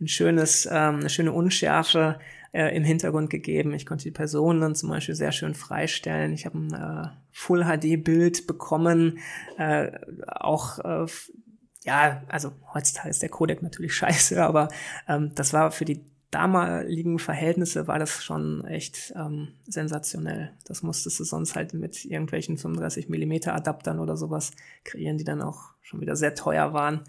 [0.00, 2.18] ein schönes, ähm, eine schöne Unschärfe
[2.54, 3.74] äh, im Hintergrund gegeben.
[3.74, 6.32] Ich konnte die Personen dann zum Beispiel sehr schön freistellen.
[6.32, 9.18] Ich habe ein äh, Full HD-Bild bekommen,
[9.58, 9.90] äh,
[10.26, 11.06] auch äh,
[11.82, 14.68] ja, also heutzutage ist der Codec natürlich scheiße, aber
[15.08, 20.50] ähm, das war für die damaligen Verhältnisse war das schon echt ähm, sensationell.
[20.64, 24.50] Das musstest du sonst halt mit irgendwelchen 35 Millimeter Adaptern oder sowas
[24.82, 27.02] kreieren, die dann auch schon wieder sehr teuer waren.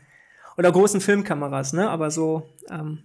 [0.57, 1.89] Oder großen Filmkameras, ne?
[1.89, 2.99] Aber so ähm,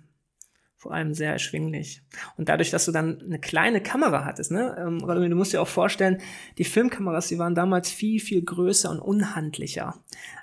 [0.80, 2.00] vor allem sehr erschwinglich.
[2.38, 5.68] Und dadurch, dass du dann eine kleine Kamera hattest, ne, ähm, du musst dir auch
[5.68, 6.22] vorstellen,
[6.56, 9.96] die Filmkameras, die waren damals viel, viel größer und unhandlicher.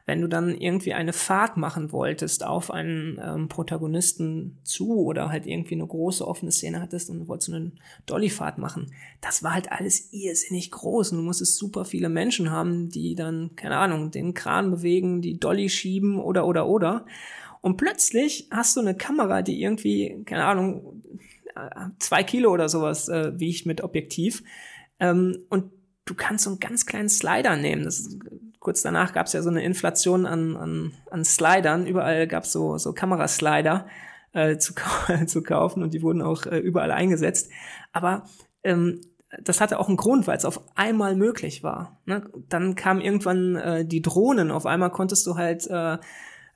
[0.05, 5.47] Wenn du dann irgendwie eine Fahrt machen wolltest auf einen ähm, Protagonisten zu oder halt
[5.47, 7.71] irgendwie eine große offene Szene hattest und du wolltest eine
[8.05, 12.89] Dollyfahrt machen, das war halt alles irrsinnig groß und du musstest super viele Menschen haben,
[12.89, 17.07] die dann, keine Ahnung, den Kran bewegen, die Dolly schieben oder, oder, oder.
[17.67, 21.03] Und plötzlich hast du eine Kamera, die irgendwie, keine Ahnung,
[21.99, 24.41] zwei Kilo oder sowas äh, wiegt mit Objektiv.
[25.01, 25.73] Ähm, und
[26.05, 27.83] du kannst so einen ganz kleinen Slider nehmen.
[27.83, 28.17] Das,
[28.59, 31.87] kurz danach gab es ja so eine Inflation an, an, an Slidern.
[31.87, 33.87] Überall gab es so, so Kameraslider
[34.31, 34.73] äh, zu,
[35.25, 37.51] zu kaufen und die wurden auch äh, überall eingesetzt.
[37.91, 38.23] Aber
[38.63, 39.01] ähm,
[39.43, 41.99] das hatte auch einen Grund, weil es auf einmal möglich war.
[42.05, 42.29] Ne?
[42.47, 44.51] Dann kamen irgendwann äh, die Drohnen.
[44.51, 45.97] Auf einmal konntest du halt äh,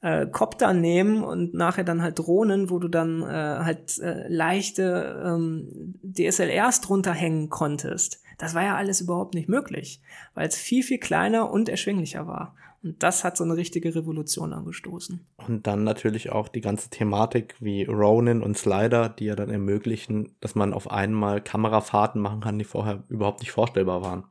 [0.02, 5.22] äh, Copter nehmen und nachher dann halt Drohnen, wo du dann äh, halt äh, leichte
[5.26, 8.22] ähm, DSLRs drunter hängen konntest.
[8.38, 10.02] Das war ja alles überhaupt nicht möglich,
[10.34, 12.56] weil es viel, viel kleiner und erschwinglicher war.
[12.84, 15.28] Und das hat so eine richtige Revolution angestoßen.
[15.48, 20.36] Und dann natürlich auch die ganze Thematik wie Ronin und Slider, die ja dann ermöglichen,
[20.40, 24.26] dass man auf einmal Kamerafahrten machen kann, die vorher überhaupt nicht vorstellbar waren.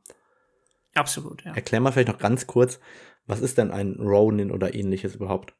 [0.94, 1.54] Absolut, ja.
[1.54, 2.80] Erklär mal vielleicht noch ganz kurz,
[3.26, 5.54] was ist denn ein Ronin oder ähnliches überhaupt?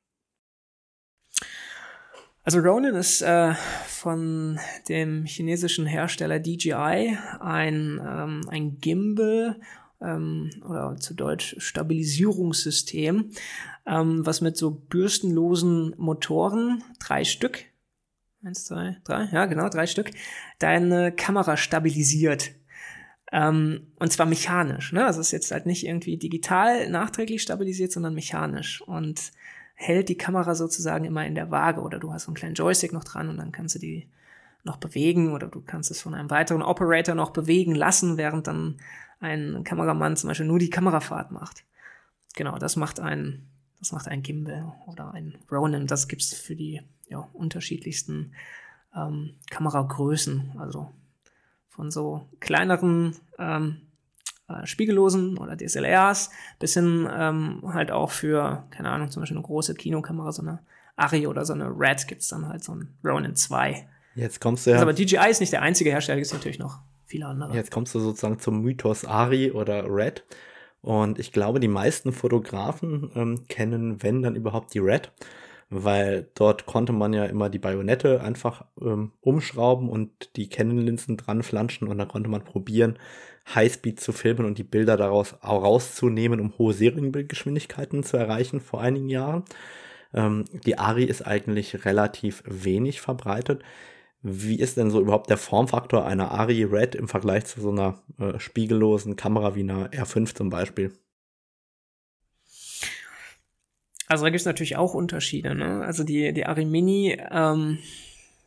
[2.43, 3.55] Also Ronin ist äh,
[3.87, 9.61] von dem chinesischen Hersteller DJI ein, ähm, ein Gimbal
[10.01, 13.31] ähm, oder zu Deutsch Stabilisierungssystem,
[13.87, 17.65] ähm, was mit so bürstenlosen Motoren, drei Stück,
[18.43, 20.11] eins, zwei, drei, ja genau, drei Stück,
[20.59, 22.53] deine Kamera stabilisiert.
[23.33, 24.93] Ähm, und zwar mechanisch.
[24.93, 25.05] Ne?
[25.05, 28.81] Also es ist jetzt halt nicht irgendwie digital nachträglich stabilisiert, sondern mechanisch.
[28.81, 29.31] Und
[29.81, 32.93] hält die Kamera sozusagen immer in der Waage oder du hast so einen kleinen Joystick
[32.93, 34.07] noch dran und dann kannst du die
[34.63, 38.77] noch bewegen oder du kannst es von einem weiteren Operator noch bewegen lassen, während dann
[39.21, 41.65] ein Kameramann zum Beispiel nur die Kamerafahrt macht.
[42.37, 45.87] Genau, das macht ein, das macht ein Gimbal oder ein Ronin.
[45.87, 48.35] Das gibt's für die ja, unterschiedlichsten
[48.95, 50.91] ähm, Kameragrößen, also
[51.69, 53.81] von so kleineren ähm,
[54.51, 59.47] äh, spiegellosen oder DSLRs, bis hin ähm, halt auch für, keine Ahnung, zum Beispiel eine
[59.47, 60.61] große Kinokamera, so eine
[60.97, 63.87] Ari oder so eine Red gibt's dann halt so ein Ronin 2.
[64.15, 64.77] Jetzt kommst du ja.
[64.77, 67.55] Also, aber DJI ist nicht der einzige Hersteller, gibt es natürlich noch viele andere.
[67.55, 70.25] Jetzt kommst du sozusagen zum Mythos Ari oder Red.
[70.83, 75.13] Und ich glaube, die meisten Fotografen ähm, kennen, wenn dann überhaupt die Red,
[75.71, 81.43] weil dort konnte man ja immer die Bajonette einfach ähm, umschrauben und die Canon-Linsen dran
[81.45, 82.99] flanschen und dann konnte man probieren,
[83.55, 88.81] Highspeed zu filmen und die Bilder daraus auch rauszunehmen, um hohe Serienbildgeschwindigkeiten zu erreichen vor
[88.81, 89.45] einigen Jahren.
[90.13, 93.63] Ähm, die Ari ist eigentlich relativ wenig verbreitet.
[94.23, 98.03] Wie ist denn so überhaupt der Formfaktor einer Ari Red im Vergleich zu so einer
[98.19, 100.93] äh, spiegellosen Kamera wie einer R5 zum Beispiel?
[104.11, 105.55] Also da gibt es natürlich auch Unterschiede.
[105.55, 105.85] Ne?
[105.85, 107.79] Also die, die Ari Mini, ähm,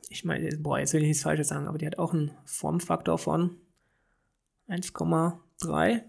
[0.09, 3.17] ich meine, boah, jetzt will ich nichts Falsches sagen, aber die hat auch einen Formfaktor
[3.17, 3.55] von
[4.67, 6.01] 1,3,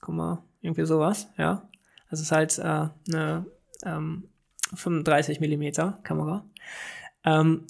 [0.00, 1.70] 1, irgendwie sowas, ja.
[2.10, 3.46] Also es ist halt äh, eine
[3.84, 4.30] ähm,
[4.74, 6.44] 35 Millimeter Kamera.
[7.24, 7.68] Ähm,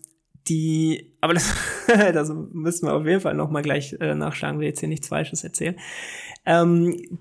[0.48, 1.54] die, aber das,
[1.88, 5.08] das müssen wir auf jeden Fall noch mal gleich äh, nachschlagen, will jetzt hier nichts
[5.08, 5.78] Falsches erzählen.
[6.46, 7.18] Ähm,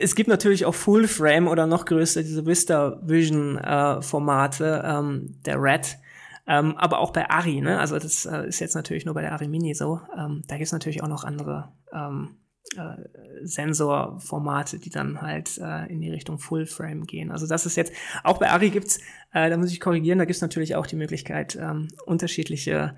[0.00, 5.36] es gibt natürlich auch Full Frame oder noch größer diese Vista Vision äh, Formate ähm,
[5.44, 5.98] der Red
[6.46, 7.80] ähm, aber auch bei Ari, ne?
[7.80, 10.00] Also das äh, ist jetzt natürlich nur bei der Ari Mini so.
[10.16, 12.36] Ähm, da gibt es natürlich auch noch andere ähm,
[12.76, 12.96] äh,
[13.42, 17.32] Sensorformate, die dann halt äh, in die Richtung Full Frame gehen.
[17.32, 18.98] Also das ist jetzt, auch bei Ari gibt's,
[19.32, 22.94] äh, da muss ich korrigieren, da gibt's natürlich auch die Möglichkeit, ähm, unterschiedliche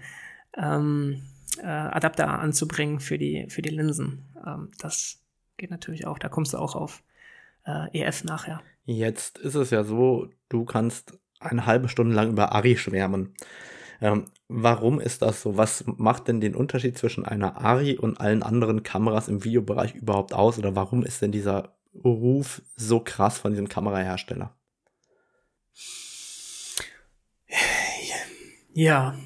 [0.54, 1.22] ähm,
[1.62, 4.26] äh, Adapter anzubringen für die, für die Linsen.
[4.46, 5.22] Ähm, das
[5.58, 7.02] geht natürlich auch, da kommst du auch auf
[7.66, 8.62] äh, EF nachher.
[8.86, 13.34] Jetzt ist es ja so, du kannst eine halbe Stunde lang über Ari schwärmen.
[14.00, 15.56] Ähm, warum ist das so?
[15.56, 20.32] Was macht denn den Unterschied zwischen einer Ari und allen anderen Kameras im Videobereich überhaupt
[20.32, 20.58] aus?
[20.58, 24.54] Oder warum ist denn dieser Ruf so krass von diesem Kamerahersteller?
[28.72, 29.16] Ja,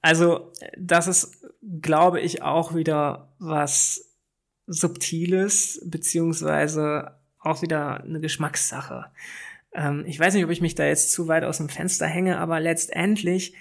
[0.00, 1.46] also das ist,
[1.82, 4.09] glaube ich, auch wieder was
[4.72, 9.06] Subtiles, beziehungsweise auch wieder eine Geschmackssache.
[9.72, 12.38] Ähm, ich weiß nicht, ob ich mich da jetzt zu weit aus dem Fenster hänge,
[12.38, 13.54] aber letztendlich,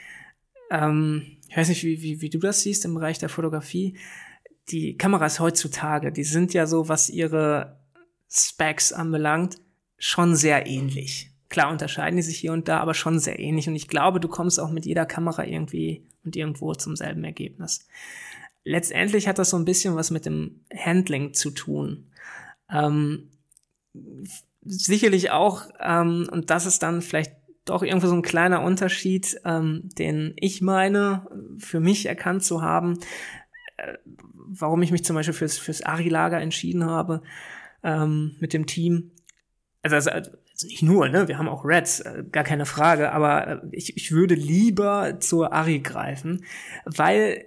[0.70, 3.98] ähm, ich weiß nicht, wie, wie, wie du das siehst im Bereich der Fotografie,
[4.70, 7.80] die Kameras heutzutage, die sind ja so, was ihre
[8.30, 9.58] Specs anbelangt,
[9.98, 11.32] schon sehr ähnlich.
[11.50, 13.68] klar unterscheiden die sich hier und da, aber schon sehr ähnlich.
[13.68, 17.88] Und ich glaube, du kommst auch mit jeder Kamera irgendwie und irgendwo zum selben Ergebnis.
[18.64, 22.12] Letztendlich hat das so ein bisschen was mit dem Handling zu tun.
[22.72, 23.30] Ähm,
[24.64, 27.34] sicherlich auch, ähm, und das ist dann vielleicht
[27.66, 33.00] doch irgendwo so ein kleiner Unterschied, ähm, den ich meine, für mich erkannt zu haben,
[33.78, 33.98] äh,
[34.36, 37.22] warum ich mich zum Beispiel fürs, fürs Ari-Lager entschieden habe
[37.84, 39.12] ähm, mit dem Team.
[39.82, 40.32] Also, also, also
[40.64, 41.28] nicht nur, ne?
[41.28, 45.54] Wir haben auch Reds, äh, gar keine Frage, aber äh, ich, ich würde lieber zur
[45.54, 46.44] Ari greifen,
[46.86, 47.46] weil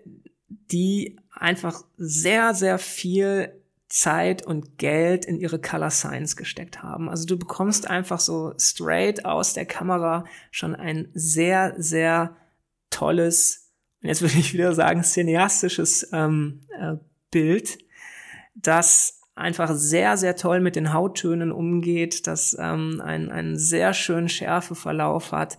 [0.71, 3.53] die einfach sehr, sehr viel
[3.89, 7.11] Zeit und Geld in ihre Color Science gesteckt haben.
[7.11, 12.37] Also du bekommst einfach so straight aus der Kamera schon ein sehr, sehr
[12.89, 13.71] tolles,
[14.03, 16.95] und jetzt würde ich wieder sagen, cineastisches ähm, äh,
[17.31, 17.79] Bild,
[18.55, 24.29] das einfach sehr, sehr toll mit den Hauttönen umgeht, das ähm, einen, einen sehr schönen
[24.29, 25.59] Schärfeverlauf hat.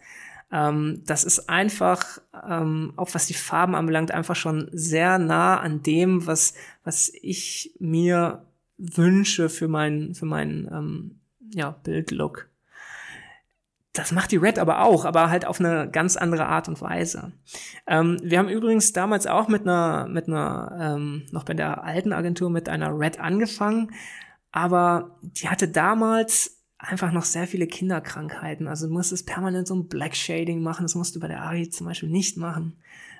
[0.54, 5.82] Ähm, das ist einfach, ähm, auch was die Farben anbelangt, einfach schon sehr nah an
[5.82, 8.46] dem, was, was ich mir
[8.78, 11.20] wünsche für meinen, für meinen ähm,
[11.54, 12.50] ja, Bildlook.
[13.94, 17.32] Das macht die Red aber auch, aber halt auf eine ganz andere Art und Weise.
[17.88, 22.14] Ähm, wir haben übrigens damals auch mit einer, mit einer, ähm, noch bei der alten
[22.14, 23.92] Agentur mit einer Red angefangen,
[24.52, 28.68] aber die hatte damals einfach noch sehr viele Kinderkrankheiten.
[28.68, 31.70] Also du musstest permanent so ein Black Shading machen, das musst du bei der Ari
[31.70, 32.78] zum Beispiel nicht machen.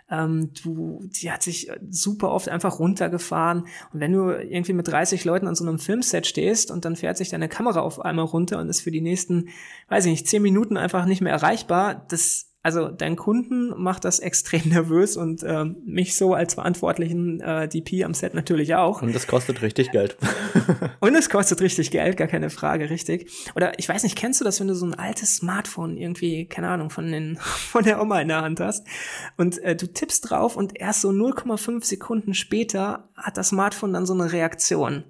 [0.10, 3.62] Ähm, du, die hat sich super oft einfach runtergefahren.
[3.94, 7.18] Und wenn du irgendwie mit 30 Leuten an so einem Filmset stehst und dann fährt
[7.18, 9.50] sich deine Kamera auf einmal runter und ist für die nächsten,
[9.88, 14.20] weiß ich nicht, 10 Minuten einfach nicht mehr erreichbar, das also dein Kunden macht das
[14.20, 19.02] extrem nervös und äh, mich so als verantwortlichen äh, DP am Set natürlich auch.
[19.02, 20.18] Und es kostet richtig Geld.
[21.02, 23.30] und es kostet richtig Geld, gar keine Frage, richtig.
[23.56, 26.70] Oder ich weiß nicht, kennst du das, wenn du so ein altes Smartphone irgendwie, keine
[26.70, 28.88] Ahnung, von, den, von der Oma in der Hand hast
[29.36, 34.06] und äh, du tippst drauf und erst so 0,5 Sekunden später hat das Smartphone dann
[34.06, 35.04] so eine Reaktion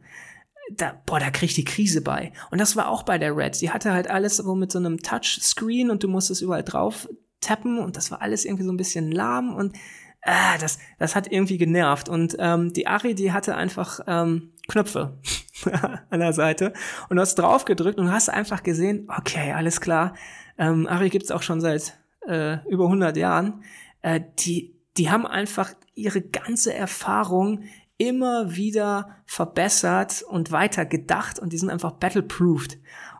[0.71, 2.31] da, boah, da krieg ich die Krise bei.
[2.49, 3.59] Und das war auch bei der Red.
[3.59, 7.09] Die hatte halt alles so mit so einem Touchscreen und du musstest überall drauf
[7.43, 9.75] tappen und das war alles irgendwie so ein bisschen lahm und
[10.21, 12.09] äh, das, das hat irgendwie genervt.
[12.09, 15.17] Und ähm, die Ari, die hatte einfach ähm, Knöpfe
[16.09, 16.73] an der Seite
[17.09, 20.15] und du hast drauf gedrückt und hast einfach gesehen, okay, alles klar,
[20.57, 23.63] ähm, Ari gibt's auch schon seit äh, über 100 Jahren.
[24.01, 27.63] Äh, die, die haben einfach ihre ganze Erfahrung
[27.97, 32.79] immer wieder verbessert und weiter gedacht und die sind einfach battleproofed.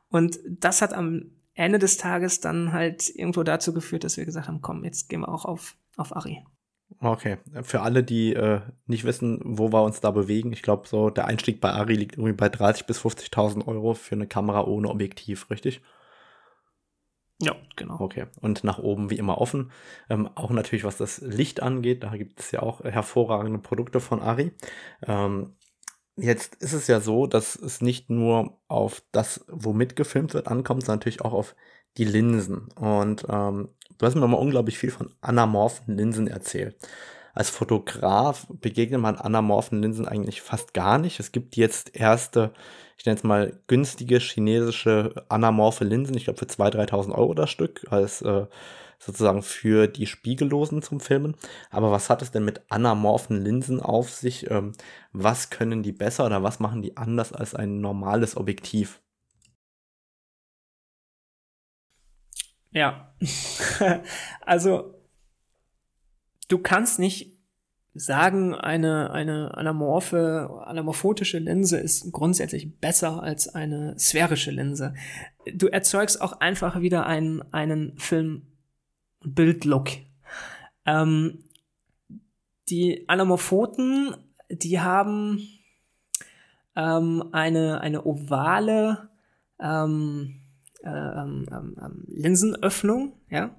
[0.09, 4.47] Und das hat am Ende des Tages dann halt irgendwo dazu geführt, dass wir gesagt
[4.47, 6.43] haben, komm, jetzt gehen wir auch auf, auf Ari.
[6.99, 11.09] Okay, für alle, die äh, nicht wissen, wo wir uns da bewegen, ich glaube, so
[11.09, 14.89] der Einstieg bei Ari liegt irgendwie bei 30.000 bis 50.000 Euro für eine Kamera ohne
[14.89, 15.81] Objektiv, richtig?
[17.41, 17.99] Ja, genau.
[17.99, 19.71] Okay, und nach oben wie immer offen.
[20.09, 24.21] Ähm, auch natürlich, was das Licht angeht, da gibt es ja auch hervorragende Produkte von
[24.21, 24.53] Ari.
[25.05, 25.55] Ähm,
[26.15, 30.81] Jetzt ist es ja so, dass es nicht nur auf das, womit gefilmt wird, ankommt,
[30.83, 31.55] sondern natürlich auch auf
[31.97, 32.69] die Linsen.
[32.73, 36.75] Und ähm, du hast mir mal unglaublich viel von anamorphen Linsen erzählt.
[37.33, 41.19] Als Fotograf begegnet man anamorphen Linsen eigentlich fast gar nicht.
[41.19, 42.53] Es gibt jetzt erste,
[42.97, 47.49] ich nenne es mal günstige chinesische anamorphe Linsen, ich glaube für 2.000, 3.000 Euro das
[47.49, 48.45] Stück, als äh,
[49.05, 51.35] sozusagen für die Spiegellosen zum Filmen.
[51.69, 54.49] Aber was hat es denn mit anamorphen Linsen auf sich?
[54.49, 54.73] Ähm,
[55.11, 59.01] was können die besser oder was machen die anders als ein normales Objektiv?
[62.71, 63.13] Ja,
[64.41, 64.95] also
[66.47, 67.33] du kannst nicht
[67.93, 74.95] sagen, eine, eine anamorphe, anamorphotische Linse ist grundsätzlich besser als eine sphärische Linse.
[75.53, 78.52] Du erzeugst auch einfach wieder einen, einen Film
[79.25, 79.89] Bildlook.
[80.85, 81.43] Ähm,
[82.69, 84.15] die Anamorphoten,
[84.49, 85.47] die haben
[86.75, 89.09] ähm, eine, eine ovale
[89.59, 90.41] ähm,
[90.83, 93.55] äh, ähm, ähm, ähm, Linsenöffnung, ja,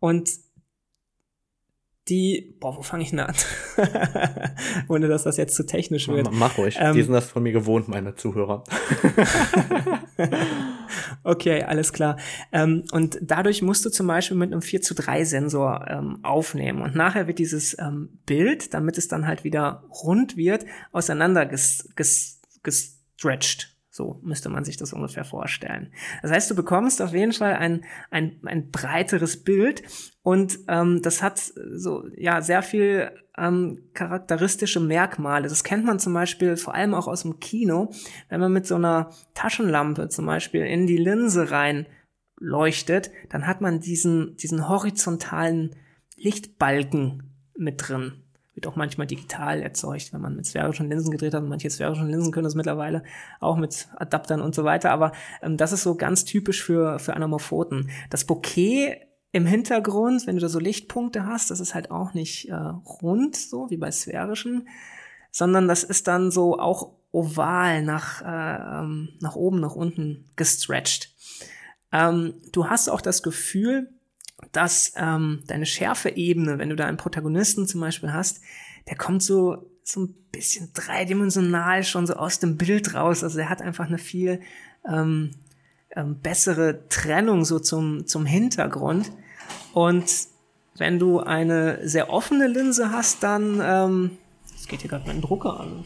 [0.00, 0.30] und
[2.08, 3.34] die, boah, wo fange ich denn an?
[4.88, 6.30] Ohne dass das jetzt zu technisch wird.
[6.32, 8.64] Mach ruhig, ähm, die sind das von mir gewohnt, meine Zuhörer.
[11.24, 12.18] okay, alles klar.
[12.52, 16.82] Ähm, und dadurch musst du zum Beispiel mit einem 4 zu 3 Sensor ähm, aufnehmen.
[16.82, 21.88] Und nachher wird dieses ähm, Bild, damit es dann halt wieder rund wird, auseinander ges
[21.96, 23.77] ges gestretched.
[23.98, 25.92] So müsste man sich das ungefähr vorstellen.
[26.22, 29.82] Das heißt, du bekommst auf jeden Fall ein, ein, ein breiteres Bild
[30.22, 35.48] und ähm, das hat so ja sehr viel ähm, charakteristische Merkmale.
[35.48, 37.90] Das kennt man zum Beispiel vor allem auch aus dem Kino,
[38.28, 41.86] wenn man mit so einer Taschenlampe zum Beispiel in die Linse rein
[42.38, 45.74] leuchtet, dann hat man diesen, diesen horizontalen
[46.14, 48.22] Lichtbalken mit drin.
[48.58, 51.44] Wird auch manchmal digital erzeugt, wenn man mit sphärischen Linsen gedreht hat.
[51.44, 53.04] Manche sphärischen Linsen können das mittlerweile
[53.38, 54.90] auch mit Adaptern und so weiter.
[54.90, 57.88] Aber ähm, das ist so ganz typisch für, für Anamorphoten.
[58.10, 58.96] Das Bokeh
[59.30, 63.36] im Hintergrund, wenn du da so Lichtpunkte hast, das ist halt auch nicht äh, rund,
[63.36, 64.66] so wie bei sphärischen,
[65.30, 71.14] sondern das ist dann so auch oval nach, äh, ähm, nach oben, nach unten gestretched.
[71.92, 73.92] Ähm, du hast auch das Gefühl,
[74.52, 78.40] dass ähm, deine Schärfeebene, wenn du da einen Protagonisten zum Beispiel hast,
[78.88, 83.24] der kommt so so ein bisschen dreidimensional schon so aus dem Bild raus.
[83.24, 84.40] Also er hat einfach eine viel
[84.86, 85.30] ähm,
[85.96, 89.10] ähm, bessere Trennung so zum zum Hintergrund.
[89.72, 90.28] Und
[90.76, 94.18] wenn du eine sehr offene Linse hast, dann ähm,
[94.54, 95.84] es geht hier gerade mein Drucker an,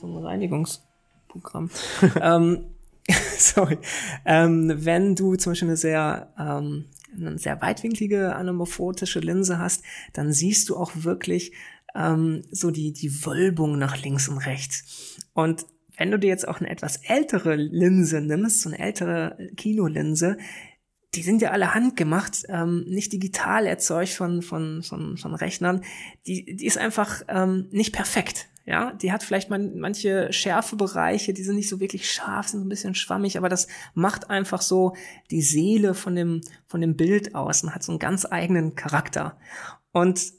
[0.00, 1.70] so ein Reinigungsprogramm.
[2.20, 2.64] ähm,
[3.38, 3.78] sorry.
[4.24, 6.86] Ähm, wenn du zum Beispiel eine sehr ähm,
[7.16, 11.52] eine sehr weitwinklige anamorphotische Linse hast, dann siehst du auch wirklich
[11.94, 15.18] ähm, so die, die Wölbung nach links und rechts.
[15.34, 20.38] Und wenn du dir jetzt auch eine etwas ältere Linse nimmst, so eine ältere Kinolinse,
[21.14, 25.82] die sind ja alle handgemacht, ähm, nicht digital erzeugt von, von, von, von Rechnern.
[26.26, 28.48] Die, die ist einfach ähm, nicht perfekt.
[28.64, 32.66] Ja, die hat vielleicht man, manche Schärfebereiche, die sind nicht so wirklich scharf, sind so
[32.66, 34.94] ein bisschen schwammig, aber das macht einfach so
[35.30, 39.36] die Seele von dem, von dem Bild aus und hat so einen ganz eigenen Charakter.
[39.90, 40.32] Und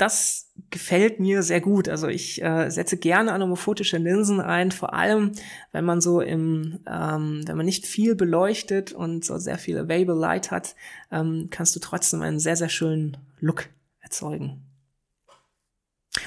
[0.00, 1.88] das gefällt mir sehr gut.
[1.88, 5.32] Also ich äh, setze gerne anamorphotische Linsen ein, vor allem
[5.72, 10.14] wenn man so im, ähm, wenn man nicht viel beleuchtet und so sehr viel Available
[10.18, 10.74] Light hat,
[11.10, 13.68] ähm, kannst du trotzdem einen sehr, sehr schönen Look
[14.00, 14.69] erzeugen.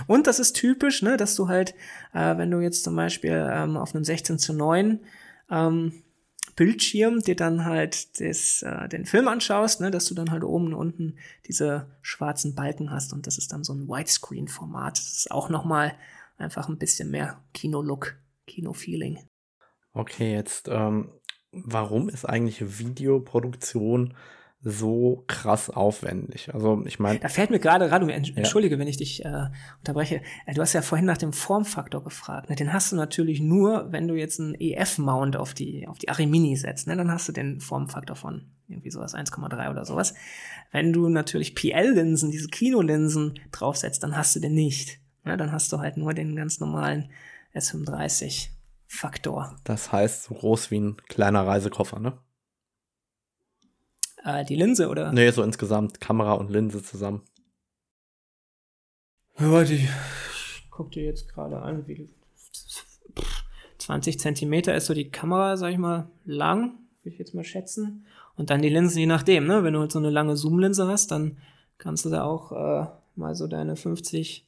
[0.08, 1.76] Und das ist typisch, ne, dass du halt,
[2.14, 5.00] äh, wenn du jetzt zum Beispiel ähm, auf einem 16 zu 9
[5.50, 6.04] ähm,
[6.56, 10.68] Bildschirm dir dann halt das, äh, den Film anschaust, ne, dass du dann halt oben
[10.68, 11.18] und unten
[11.48, 14.98] diese schwarzen Balken hast und das ist dann so ein Widescreen-Format.
[14.98, 15.96] Das ist auch nochmal
[16.38, 18.16] einfach ein bisschen mehr Kino-Look,
[18.48, 19.20] Kino-Feeling.
[19.94, 21.10] Okay, jetzt, ähm,
[21.52, 24.16] warum ist eigentlich Videoproduktion
[24.66, 26.54] so krass aufwendig.
[26.54, 27.20] Also ich meine.
[27.20, 28.80] Da fällt mir gerade gerade, entschuldige, ja.
[28.80, 29.50] wenn ich dich äh,
[29.80, 30.22] unterbreche.
[30.46, 32.50] Äh, du hast ja vorhin nach dem Formfaktor gefragt.
[32.50, 32.56] Ne?
[32.56, 36.56] Den hast du natürlich nur, wenn du jetzt einen EF-Mount auf die, auf die Arimini
[36.56, 36.88] setzt.
[36.88, 36.96] Ne?
[36.96, 40.14] Dann hast du den Formfaktor von irgendwie sowas 1,3 oder sowas.
[40.72, 45.02] Wenn du natürlich PL-Linsen, diese Kinolinsen draufsetzt, dann hast du den nicht.
[45.26, 45.36] Ne?
[45.36, 47.10] Dann hast du halt nur den ganz normalen
[47.54, 49.58] S35-Faktor.
[49.66, 52.18] Das heißt, so groß wie ein kleiner Reisekoffer, ne?
[54.24, 55.12] Äh, die Linse, oder?
[55.12, 57.22] Nee, so insgesamt Kamera und Linse zusammen.
[59.40, 62.10] Ja, die, ich guck dir jetzt gerade an, wie
[63.80, 68.06] 20 Zentimeter ist so die Kamera, sag ich mal, lang, würde ich jetzt mal schätzen.
[68.36, 69.64] Und dann die Linsen, je nachdem, ne?
[69.64, 71.38] Wenn du halt so eine lange Zoom-Linse hast, dann
[71.78, 74.48] kannst du da auch äh, mal so deine 50,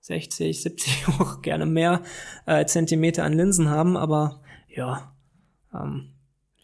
[0.00, 2.02] 60, 70, auch gerne mehr
[2.46, 5.12] äh, Zentimeter an Linsen haben, aber ja,
[5.74, 6.12] ähm,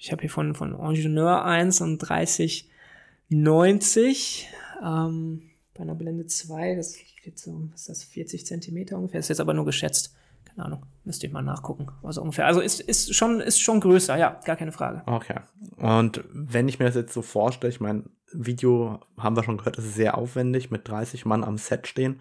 [0.02, 4.48] ich habe hier von, von Ingenieur 1 und 3090
[4.82, 5.42] ähm,
[5.74, 9.40] bei einer Blende 2, das ist so, was ist das, 40 Zentimeter ungefähr, ist jetzt
[9.40, 10.16] aber nur geschätzt.
[10.44, 11.86] Keine Ahnung, müsste ich mal nachgucken.
[12.02, 12.46] Also ungefähr.
[12.46, 15.04] Also ist, ist, schon, ist schon größer, ja, gar keine Frage.
[15.06, 15.38] Okay.
[15.76, 19.78] Und wenn ich mir das jetzt so vorstelle, ich meine, Video haben wir schon gehört,
[19.78, 22.20] ist sehr aufwendig, mit 30 Mann am Set stehen.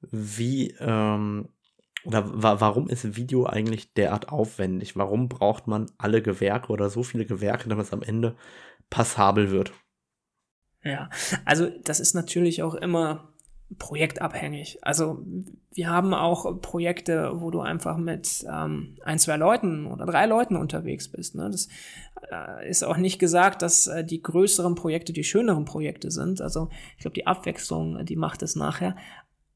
[0.00, 1.50] Wie ähm,
[2.04, 4.96] oder wa warum ist Video eigentlich derart aufwendig?
[4.96, 8.36] Warum braucht man alle Gewerke oder so viele Gewerke, damit es am Ende
[8.90, 9.72] passabel wird?
[10.82, 11.08] Ja,
[11.44, 13.34] also das ist natürlich auch immer
[13.78, 14.78] projektabhängig.
[14.82, 15.24] Also
[15.72, 20.56] wir haben auch Projekte, wo du einfach mit ähm, ein, zwei Leuten oder drei Leuten
[20.56, 21.34] unterwegs bist.
[21.34, 21.50] Ne?
[21.50, 21.68] Das
[22.30, 26.40] äh, ist auch nicht gesagt, dass äh, die größeren Projekte die schöneren Projekte sind.
[26.40, 28.94] Also ich glaube, die Abwechslung, die macht es nachher.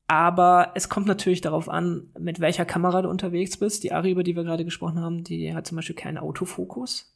[0.09, 3.85] Aber es kommt natürlich darauf an, mit welcher Kamera du unterwegs bist.
[3.85, 7.15] Die Ari, über die wir gerade gesprochen haben, die hat zum Beispiel keinen Autofokus.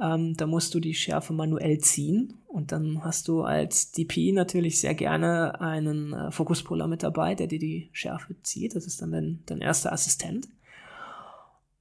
[0.00, 4.80] Ähm, da musst du die Schärfe manuell ziehen und dann hast du als DP natürlich
[4.80, 8.74] sehr gerne einen äh, Fokuspuller mit dabei, der dir die Schärfe zieht.
[8.74, 10.48] Das ist dann dein, dein erster Assistent.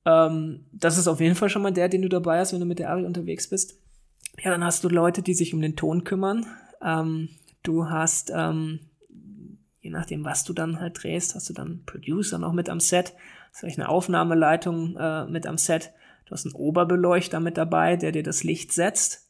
[0.06, 2.66] Ähm, das ist auf jeden Fall schon mal der, den du dabei hast, wenn du
[2.66, 3.80] mit der Ari unterwegs bist.
[4.44, 6.46] Ja, dann hast du Leute, die sich um den Ton kümmern.
[6.82, 7.30] Ähm,
[7.64, 8.80] du hast ähm,
[9.88, 13.14] je nachdem, was du dann halt drehst, hast du dann Producer noch mit am Set,
[13.50, 15.94] hast vielleicht eine Aufnahmeleitung äh, mit am Set,
[16.26, 19.30] du hast einen Oberbeleuchter mit dabei, der dir das Licht setzt.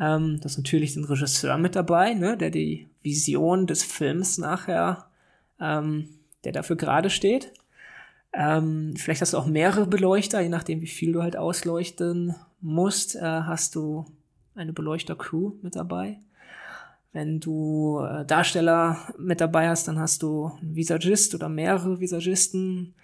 [0.00, 5.06] Ähm, du hast natürlich den Regisseur mit dabei, ne, der die Vision des Films nachher,
[5.60, 6.08] ähm,
[6.42, 7.52] der dafür gerade steht.
[8.32, 13.14] Ähm, vielleicht hast du auch mehrere Beleuchter, je nachdem, wie viel du halt ausleuchten musst,
[13.14, 14.06] äh, hast du
[14.56, 16.18] eine Beleuchter-Crew mit dabei.
[17.14, 22.96] Wenn du äh, Darsteller mit dabei hast, dann hast du einen Visagist oder mehrere Visagisten.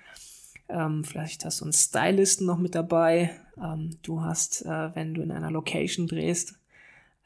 [0.68, 3.30] Ähm, vielleicht hast du einen Stylisten noch mit dabei.
[3.56, 6.58] Ähm, du hast, äh, wenn du in einer Location drehst,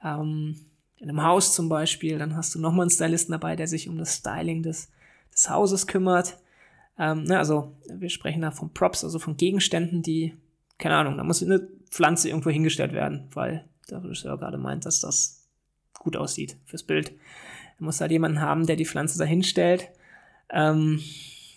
[0.04, 0.56] ähm,
[0.98, 3.96] in einem Haus zum Beispiel, dann hast du nochmal einen Stylisten dabei, der sich um
[3.96, 4.90] das Styling des,
[5.32, 6.36] des Hauses kümmert.
[6.98, 10.34] Ähm, ne, also wir sprechen da von Props, also von Gegenständen, die,
[10.76, 15.00] keine Ahnung, da muss eine Pflanze irgendwo hingestellt werden, weil der Regisseur gerade meint, dass
[15.00, 15.43] das
[15.98, 17.12] gut aussieht fürs Bild.
[17.78, 19.90] Er muss halt jemanden haben, der die Pflanze da hinstellt.
[20.50, 21.00] Ähm,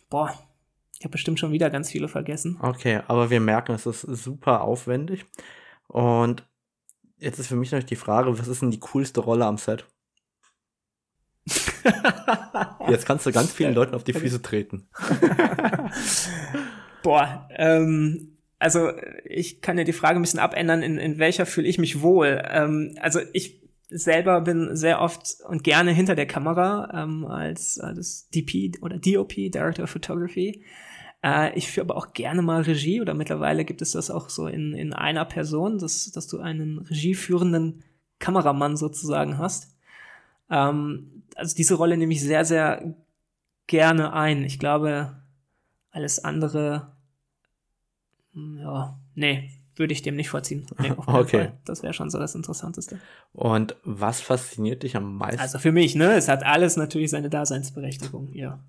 [0.09, 0.33] boah,
[0.97, 2.57] ich habe bestimmt schon wieder ganz viele vergessen.
[2.61, 5.25] Okay, aber wir merken, es ist super aufwendig.
[5.87, 6.47] Und
[7.17, 9.85] jetzt ist für mich natürlich die Frage, was ist denn die coolste Rolle am Set?
[12.89, 14.89] Jetzt kannst du ganz vielen Leuten auf die Füße treten.
[17.03, 18.91] Boah, ähm, also
[19.23, 22.41] ich kann ja die Frage ein bisschen abändern, in, in welcher fühle ich mich wohl.
[22.49, 28.29] Ähm, also ich selber bin sehr oft und gerne hinter der Kamera ähm, als, als
[28.29, 30.63] DP oder DOP, Director of Photography.
[31.23, 34.47] Äh, ich führe aber auch gerne mal Regie oder mittlerweile gibt es das auch so
[34.47, 37.83] in, in einer Person, dass, dass du einen regieführenden
[38.19, 39.75] Kameramann sozusagen hast.
[40.49, 42.95] Ähm, also diese Rolle nehme ich sehr, sehr
[43.67, 44.43] gerne ein.
[44.43, 45.21] Ich glaube,
[45.91, 46.93] alles andere,
[48.33, 49.49] hm, ja, nee,
[49.79, 50.65] würde ich dem nicht vorziehen.
[50.79, 51.37] Nee, okay.
[51.37, 51.57] Fall.
[51.65, 52.99] Das wäre schon so das Interessanteste.
[53.33, 55.39] Und was fasziniert dich am meisten?
[55.39, 56.13] Also für mich, ne?
[56.13, 58.59] Es hat alles natürlich seine Daseinsberechtigung, ja.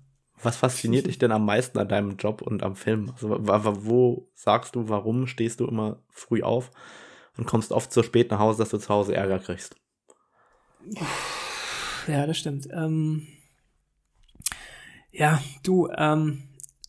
[0.41, 3.11] Was fasziniert dich denn am meisten an deinem Job und am Film?
[3.11, 6.71] Also, wo sagst du, warum stehst du immer früh auf
[7.37, 9.75] und kommst oft so spät nach Hause, dass du zu Hause Ärger kriegst?
[12.07, 12.67] Ja, das stimmt.
[12.71, 13.27] Ähm,
[15.11, 16.43] ja, du, ähm,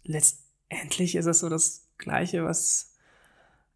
[0.05, 2.90] letztendlich ist es so das Gleiche, was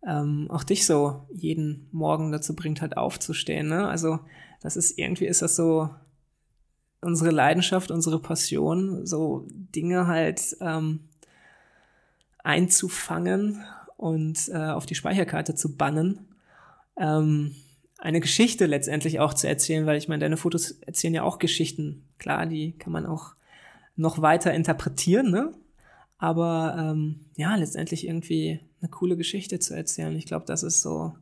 [0.07, 3.69] ähm, auch dich so jeden Morgen dazu bringt, halt aufzustehen.
[3.69, 3.89] Ne?
[3.89, 4.21] Also,
[4.61, 5.91] das ist irgendwie ist das so
[7.01, 11.01] unsere Leidenschaft, unsere Passion, so Dinge halt ähm,
[12.43, 13.65] einzufangen
[13.97, 16.27] und äh, auf die Speicherkarte zu bannen.
[16.97, 17.55] Ähm,
[17.99, 22.05] eine Geschichte letztendlich auch zu erzählen, weil ich meine, deine Fotos erzählen ja auch Geschichten.
[22.19, 23.35] Klar, die kann man auch
[23.97, 25.53] noch weiter interpretieren, ne?
[26.25, 30.17] Aber ähm, ja, letztendlich irgendwie eine coole Geschichte zu erzählen.
[30.17, 31.13] Ich glaube, das ist so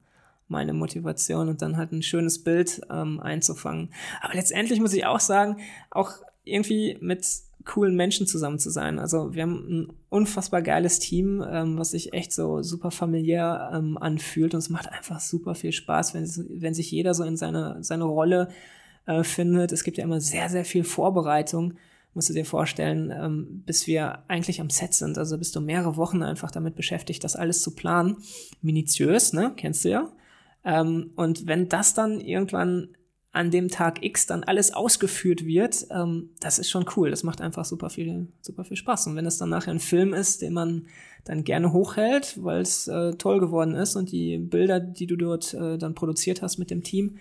[0.46, 3.92] meine Motivation und dann halt ein schönes Bild ähm, einzufangen.
[4.20, 5.56] Aber letztendlich muss ich auch sagen,
[5.90, 6.12] auch
[6.44, 7.26] irgendwie mit
[7.64, 9.00] coolen Menschen zusammen zu sein.
[9.00, 13.98] Also wir haben ein unfassbar geiles Team, ähm, was sich echt so super familiär ähm,
[13.98, 16.30] anfühlt und es macht einfach super viel Spaß, wenn,
[16.60, 18.50] wenn sich jeder so in seine, seine Rolle
[19.06, 19.72] äh, findet.
[19.72, 21.74] Es gibt ja immer sehr, sehr viel Vorbereitung
[22.14, 25.18] musst du dir vorstellen, ähm, bis wir eigentlich am Set sind.
[25.18, 28.18] Also bist du mehrere Wochen einfach damit beschäftigt, das alles zu planen.
[28.60, 29.52] Minutiös, ne?
[29.56, 30.12] Kennst du ja.
[30.64, 32.88] Ähm, und wenn das dann irgendwann
[33.32, 37.10] an dem Tag X dann alles ausgeführt wird, ähm, das ist schon cool.
[37.10, 39.06] Das macht einfach super viel, super viel Spaß.
[39.06, 40.86] Und wenn es dann nachher ein Film ist, den man
[41.24, 45.54] dann gerne hochhält, weil es äh, toll geworden ist und die Bilder, die du dort
[45.54, 47.16] äh, dann produziert hast mit dem Team,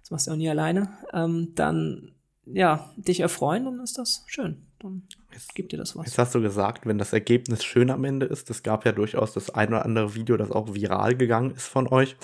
[0.00, 2.12] das machst du auch nie alleine, ähm, dann
[2.54, 4.66] ja, dich erfreuen, dann ist das schön.
[4.78, 6.06] Dann jetzt, gibt dir das was.
[6.06, 9.32] Jetzt hast du gesagt, wenn das Ergebnis schön am Ende ist, es gab ja durchaus
[9.32, 12.16] das ein oder andere Video, das auch viral gegangen ist von euch.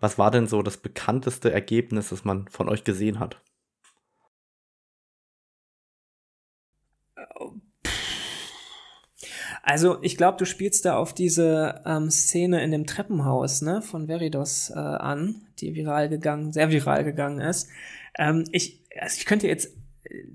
[0.00, 3.40] Was war denn so das bekannteste Ergebnis, das man von euch gesehen hat?
[9.62, 14.08] Also ich glaube, du spielst da auf diese ähm, Szene in dem Treppenhaus ne, von
[14.08, 17.68] Veridos äh, an, die viral gegangen, sehr viral gegangen ist.
[18.18, 19.76] Ähm, ich, also ich könnte jetzt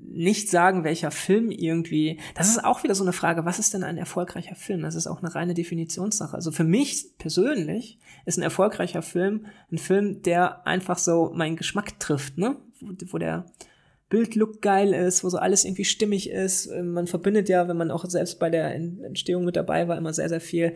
[0.01, 2.19] nicht sagen, welcher Film irgendwie.
[2.36, 4.82] Das ist auch wieder so eine Frage, was ist denn ein erfolgreicher Film?
[4.82, 6.34] Das ist auch eine reine Definitionssache.
[6.34, 11.99] Also für mich persönlich ist ein erfolgreicher Film ein Film, der einfach so meinen Geschmack
[11.99, 12.55] trifft, ne?
[12.80, 13.45] Wo, wo der
[14.10, 16.70] Bildlook geil ist, wo so alles irgendwie stimmig ist.
[16.72, 20.30] Man verbindet ja, wenn man auch selbst bei der Entstehung mit dabei war, immer sehr,
[20.30, 20.74] sehr viel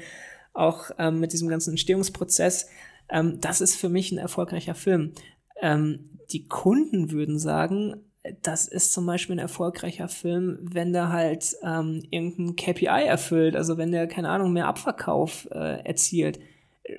[0.54, 2.68] auch ähm, mit diesem ganzen Entstehungsprozess.
[3.10, 5.14] Ähm, das ist für mich ein erfolgreicher Film.
[5.62, 7.96] Ähm, die Kunden würden sagen,
[8.44, 13.78] das ist zum Beispiel ein erfolgreicher Film, wenn der halt ähm, irgendein KPI erfüllt, also
[13.78, 16.40] wenn der, keine Ahnung, mehr Abverkauf äh, erzielt.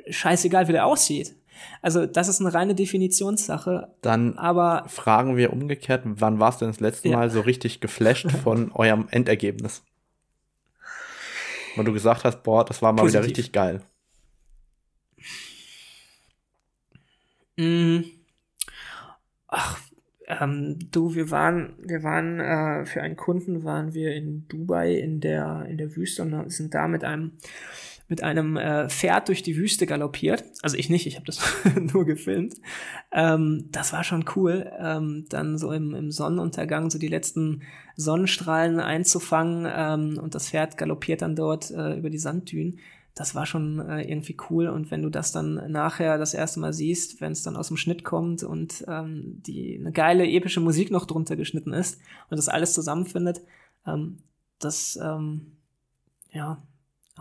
[0.09, 1.35] Scheißegal, wie der aussieht.
[1.81, 3.89] Also das ist eine reine Definitionssache.
[4.03, 7.17] Dann aber fragen wir umgekehrt, wann warst du denn das letzte ja.
[7.17, 9.83] Mal so richtig geflasht von eurem Endergebnis?
[11.77, 13.21] Wo du gesagt hast, boah, das war mal Positiv.
[13.21, 13.83] wieder richtig geil.
[17.57, 18.01] Mm.
[19.49, 19.79] Ach,
[20.27, 25.21] ähm, du, wir waren, wir waren äh, für einen Kunden waren wir in Dubai in
[25.21, 27.33] der in der Wüste und sind da mit einem
[28.13, 30.45] mit einem äh, Pferd durch die Wüste galoppiert.
[30.61, 31.41] Also ich nicht, ich habe das
[31.95, 32.57] nur gefilmt.
[33.11, 34.71] Ähm, das war schon cool.
[34.79, 37.63] Ähm, dann so im, im Sonnenuntergang so die letzten
[37.97, 42.81] Sonnenstrahlen einzufangen ähm, und das Pferd galoppiert dann dort äh, über die Sanddünen.
[43.15, 44.69] Das war schon äh, irgendwie cool.
[44.69, 47.79] Und wenn du das dann nachher das erste Mal siehst, wenn es dann aus dem
[47.79, 51.99] Schnitt kommt und ähm, die eine geile epische Musik noch drunter geschnitten ist
[52.29, 53.41] und das alles zusammenfindet,
[53.87, 54.19] ähm,
[54.59, 55.57] das ähm,
[56.31, 56.63] ja,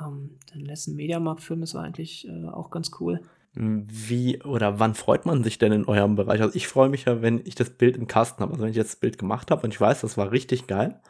[0.06, 3.22] ähm, den letzten Mediamarkt-Film ist eigentlich äh, auch ganz cool.
[3.54, 6.42] Wie oder wann freut man sich denn in eurem Bereich?
[6.42, 8.54] Also ich freue mich ja, wenn ich das Bild im Kasten habe.
[8.54, 11.02] Also wenn ich jetzt das Bild gemacht habe und ich weiß, das war richtig geil,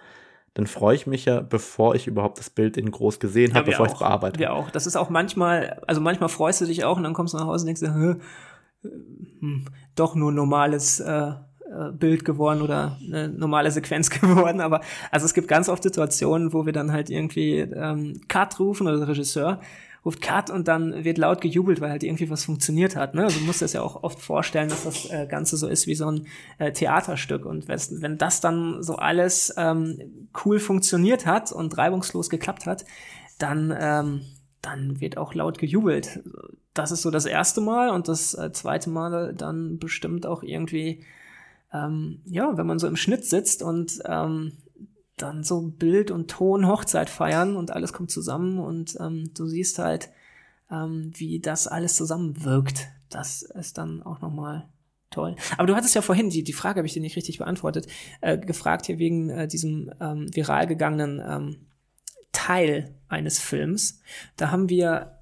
[0.55, 3.77] dann freue ich mich ja, bevor ich überhaupt das Bild in groß gesehen habe, ja,
[3.77, 4.41] bevor ich es bearbeite.
[4.41, 4.71] Ja auch.
[4.71, 7.45] Das ist auch manchmal, also manchmal freust du dich auch und dann kommst du nach
[7.45, 8.19] Hause und denkst dir,
[9.39, 9.65] hm,
[9.95, 11.33] doch nur normales äh,
[11.93, 14.61] Bild geworden oder eine normale Sequenz geworden.
[14.61, 18.87] Aber also es gibt ganz oft Situationen, wo wir dann halt irgendwie ähm, Cut rufen
[18.87, 19.59] oder der Regisseur
[20.03, 23.13] ruft Cut und dann wird laut gejubelt, weil halt irgendwie was funktioniert hat.
[23.13, 23.23] Ne?
[23.23, 25.95] Also du musst das ja auch oft vorstellen, dass das äh, Ganze so ist wie
[25.95, 27.45] so ein äh, Theaterstück.
[27.45, 32.85] Und wenn das dann so alles ähm, cool funktioniert hat und reibungslos geklappt hat,
[33.37, 34.21] dann, ähm,
[34.61, 36.21] dann wird auch laut gejubelt.
[36.73, 41.03] Das ist so das erste Mal und das äh, zweite Mal dann bestimmt auch irgendwie
[41.73, 44.53] ähm, ja, wenn man so im Schnitt sitzt und ähm,
[45.17, 49.79] dann so Bild und Ton Hochzeit feiern und alles kommt zusammen und ähm, du siehst
[49.79, 50.09] halt,
[50.69, 52.87] ähm, wie das alles zusammenwirkt.
[53.09, 54.67] Das ist dann auch nochmal
[55.09, 55.35] toll.
[55.57, 57.87] Aber du hattest ja vorhin, die, die Frage habe ich dir nicht richtig beantwortet,
[58.21, 61.57] äh, gefragt hier wegen äh, diesem ähm, viral gegangenen ähm,
[62.31, 64.01] Teil eines Films.
[64.35, 65.17] Da haben wir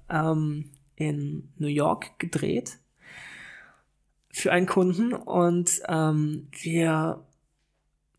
[0.96, 2.80] in New York gedreht
[4.32, 7.24] für einen Kunden und ähm, wir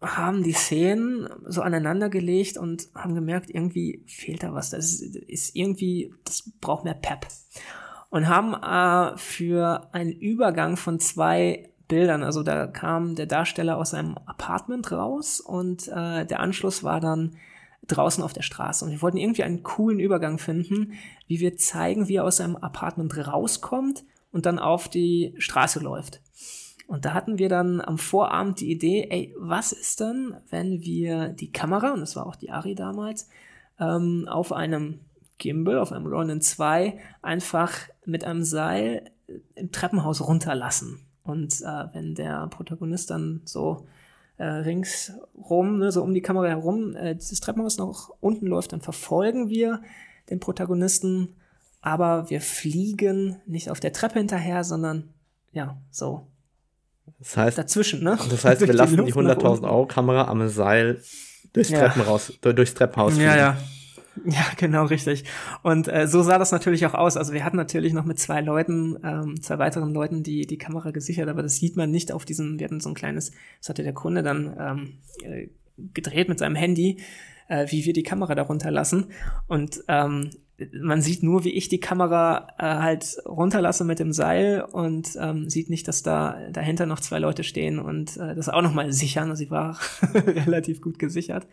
[0.01, 4.72] haben die Szenen so aneinander gelegt und haben gemerkt, irgendwie fehlt da was.
[4.72, 7.28] Das ist, irgendwie, das braucht mehr Pep.
[8.09, 13.91] Und haben äh, für einen Übergang von zwei Bildern, also da kam der Darsteller aus
[13.91, 17.36] seinem Apartment raus und äh, der Anschluss war dann
[17.88, 18.84] draußen auf der Straße.
[18.84, 20.93] Und wir wollten irgendwie einen coolen Übergang finden,
[21.28, 26.21] wie wir zeigen, wie er aus seinem Apartment rauskommt und dann auf die Straße läuft.
[26.88, 31.29] Und da hatten wir dann am Vorabend die Idee, ey, was ist denn, wenn wir
[31.29, 33.29] die Kamera, und das war auch die Ari damals,
[33.79, 34.99] ähm, auf einem
[35.38, 37.71] Gimbal, auf einem Ronin 2, einfach
[38.05, 39.09] mit einem Seil
[39.55, 40.99] im Treppenhaus runterlassen.
[41.23, 43.88] Und äh, wenn der Protagonist dann so
[44.38, 48.82] äh, ringsrum, ne, so um die Kamera herum, äh, dieses Treppenhaus noch unten läuft, dann
[48.82, 49.82] verfolgen wir
[50.29, 51.36] den Protagonisten
[51.82, 55.09] aber wir fliegen nicht auf der Treppe hinterher, sondern
[55.51, 56.27] ja, so.
[57.19, 58.17] Das heißt, dazwischen, ne?
[58.29, 61.01] Das heißt, wir lassen die, die 100.000 Euro Kamera am Seil
[61.53, 61.79] durchs ja.
[61.79, 63.29] Treppenhaus, durchs Treppenhaus fliegen.
[63.29, 63.57] Ja, ja.
[64.25, 65.23] Ja, genau, richtig.
[65.63, 67.15] Und äh, so sah das natürlich auch aus.
[67.15, 70.91] Also wir hatten natürlich noch mit zwei Leuten, ähm, zwei weiteren Leuten die, die Kamera
[70.91, 73.84] gesichert, aber das sieht man nicht auf diesem, wir hatten so ein kleines, das hatte
[73.84, 75.47] der Kunde dann ähm, äh,
[75.93, 77.01] gedreht mit seinem Handy,
[77.47, 79.07] äh, wie wir die Kamera darunter lassen.
[79.47, 80.32] Und ähm,
[80.74, 85.49] man sieht nur, wie ich die Kamera äh, halt runterlasse mit dem Seil und ähm,
[85.49, 89.30] sieht nicht, dass da dahinter noch zwei Leute stehen und äh, das auch nochmal sichern.
[89.30, 89.80] Also sie war
[90.14, 91.47] relativ gut gesichert.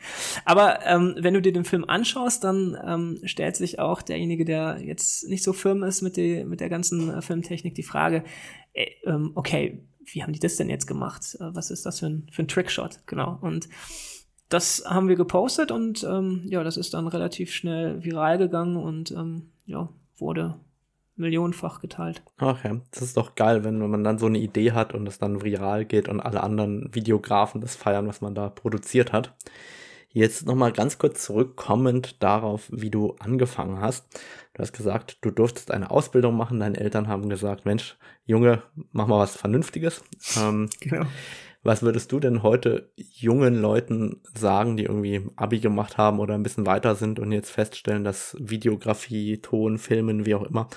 [0.44, 4.78] Aber ähm, wenn du dir den Film anschaust, dann ähm, stellt sich auch derjenige, der
[4.82, 8.24] jetzt nicht so firm ist mit, die, mit der ganzen äh, Filmtechnik, die Frage,
[8.72, 11.36] äh, ähm, okay, wie haben die das denn jetzt gemacht?
[11.40, 13.00] Äh, was ist das für ein, für ein Trickshot?
[13.06, 13.38] Genau.
[13.40, 13.68] Und
[14.48, 19.10] das haben wir gepostet und ähm, ja, das ist dann relativ schnell viral gegangen und
[19.10, 20.54] ähm, ja, wurde
[21.16, 22.22] millionenfach geteilt.
[22.38, 25.18] Ach ja, das ist doch geil, wenn man dann so eine Idee hat und es
[25.18, 29.34] dann viral geht und alle anderen Videografen das feiern, was man da produziert hat.
[30.10, 34.06] Jetzt nochmal ganz kurz zurückkommend darauf, wie du angefangen hast.
[34.54, 36.60] Du hast gesagt, du durftest eine Ausbildung machen.
[36.60, 40.02] Deine Eltern haben gesagt, Mensch, Junge, mach mal was Vernünftiges.
[40.40, 41.04] Ähm, genau.
[41.68, 46.42] Was würdest du denn heute jungen Leuten sagen, die irgendwie Abi gemacht haben oder ein
[46.42, 50.68] bisschen weiter sind und jetzt feststellen, dass Videografie, Ton, Filmen, wie auch immer,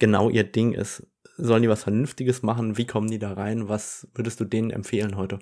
[0.00, 1.06] genau ihr Ding ist?
[1.36, 2.76] Sollen die was Vernünftiges machen?
[2.76, 3.68] Wie kommen die da rein?
[3.68, 5.38] Was würdest du denen empfehlen heute?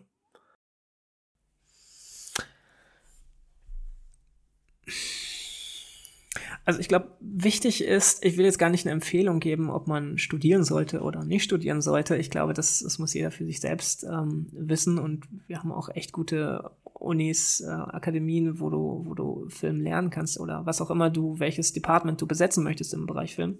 [6.69, 10.19] Also ich glaube, wichtig ist, ich will jetzt gar nicht eine Empfehlung geben, ob man
[10.19, 12.15] studieren sollte oder nicht studieren sollte.
[12.19, 15.89] Ich glaube, das, das muss jeder für sich selbst ähm, wissen und wir haben auch
[15.89, 20.91] echt gute Unis, äh, Akademien, wo du, wo du Film lernen kannst oder was auch
[20.91, 23.57] immer du, welches Department du besetzen möchtest im Bereich Film.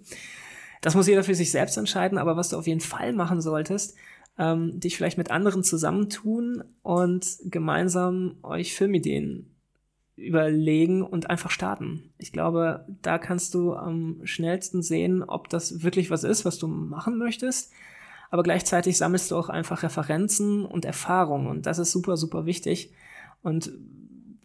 [0.81, 3.97] Das muss jeder für sich selbst entscheiden, aber was du auf jeden Fall machen solltest,
[4.37, 9.48] ähm, dich vielleicht mit anderen zusammentun und gemeinsam euch Filmideen
[10.19, 12.11] überlegen und einfach starten.
[12.17, 16.67] Ich glaube, da kannst du am schnellsten sehen, ob das wirklich was ist, was du
[16.67, 17.71] machen möchtest.
[18.29, 22.91] Aber gleichzeitig sammelst du auch einfach Referenzen und Erfahrungen und das ist super, super wichtig.
[23.41, 23.71] Und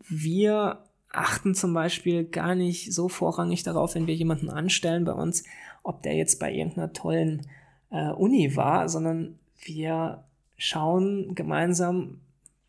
[0.09, 5.45] wir achten zum Beispiel gar nicht so vorrangig darauf, wenn wir jemanden anstellen bei uns,
[5.83, 7.47] ob der jetzt bei irgendeiner tollen
[7.91, 10.25] äh, Uni war, sondern wir
[10.57, 12.21] schauen gemeinsam,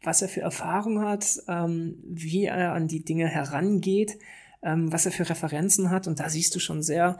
[0.06, 4.18] was er für Erfahrung hat, ähm, wie er an die Dinge herangeht,
[4.62, 6.08] ähm, was er für Referenzen hat.
[6.08, 7.20] Und da siehst du schon sehr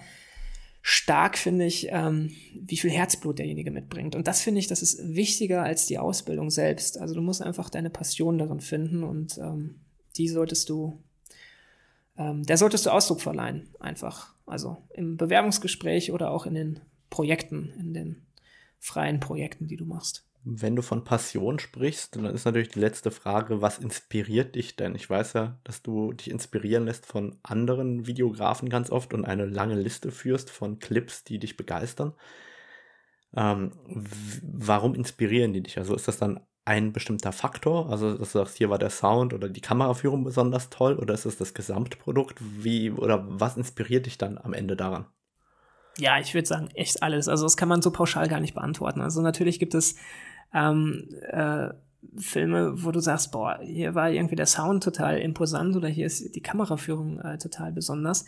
[0.88, 4.16] stark, finde ich, ähm, wie viel Herzblut derjenige mitbringt.
[4.16, 7.00] Und das finde ich, das ist wichtiger als die Ausbildung selbst.
[7.00, 9.80] Also du musst einfach deine Passion darin finden und ähm,
[10.16, 11.02] die solltest du,
[12.18, 14.36] ähm, der solltest du Ausdruck verleihen, einfach.
[14.46, 16.80] Also im Bewerbungsgespräch oder auch in den
[17.10, 18.22] Projekten, in den
[18.78, 20.24] freien Projekten, die du machst.
[20.48, 24.94] Wenn du von Passion sprichst, dann ist natürlich die letzte Frage, was inspiriert dich denn?
[24.94, 29.46] Ich weiß ja, dass du dich inspirieren lässt von anderen Videografen ganz oft und eine
[29.46, 32.14] lange Liste führst von Clips, die dich begeistern.
[33.36, 33.72] Ähm,
[34.44, 35.80] warum inspirieren die dich?
[35.80, 37.90] Also ist das dann ein bestimmter Faktor?
[37.90, 41.26] Also, dass du sagst, hier war der Sound oder die Kameraführung besonders toll oder ist
[41.26, 42.38] es das Gesamtprodukt?
[42.40, 45.06] Wie oder was inspiriert dich dann am Ende daran?
[45.98, 47.30] Ja, ich würde sagen, echt alles.
[47.30, 49.02] Also, das kann man so pauschal gar nicht beantworten.
[49.02, 49.96] Also, natürlich gibt es
[50.56, 51.70] ähm, äh,
[52.18, 56.34] Filme, wo du sagst, boah, hier war irgendwie der Sound total imposant oder hier ist
[56.36, 58.26] die Kameraführung äh, total besonders.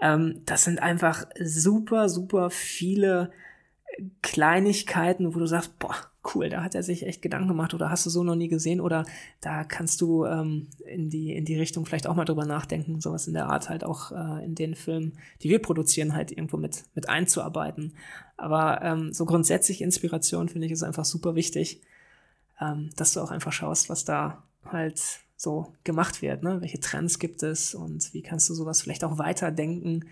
[0.00, 3.30] Ähm, das sind einfach super, super viele
[4.22, 5.94] Kleinigkeiten, wo du sagst, boah,
[6.34, 8.80] cool, da hat er sich echt Gedanken gemacht oder hast du so noch nie gesehen
[8.80, 9.04] oder
[9.40, 13.26] da kannst du ähm, in, die, in die Richtung vielleicht auch mal drüber nachdenken, sowas
[13.26, 16.84] in der Art halt auch äh, in den Filmen, die wir produzieren, halt irgendwo mit,
[16.94, 17.94] mit einzuarbeiten.
[18.36, 21.82] Aber ähm, so grundsätzlich Inspiration finde ich ist einfach super wichtig,
[22.60, 25.00] ähm, dass du auch einfach schaust, was da halt
[25.36, 26.60] so gemacht wird, ne?
[26.60, 30.04] welche Trends gibt es und wie kannst du sowas vielleicht auch weiterdenken.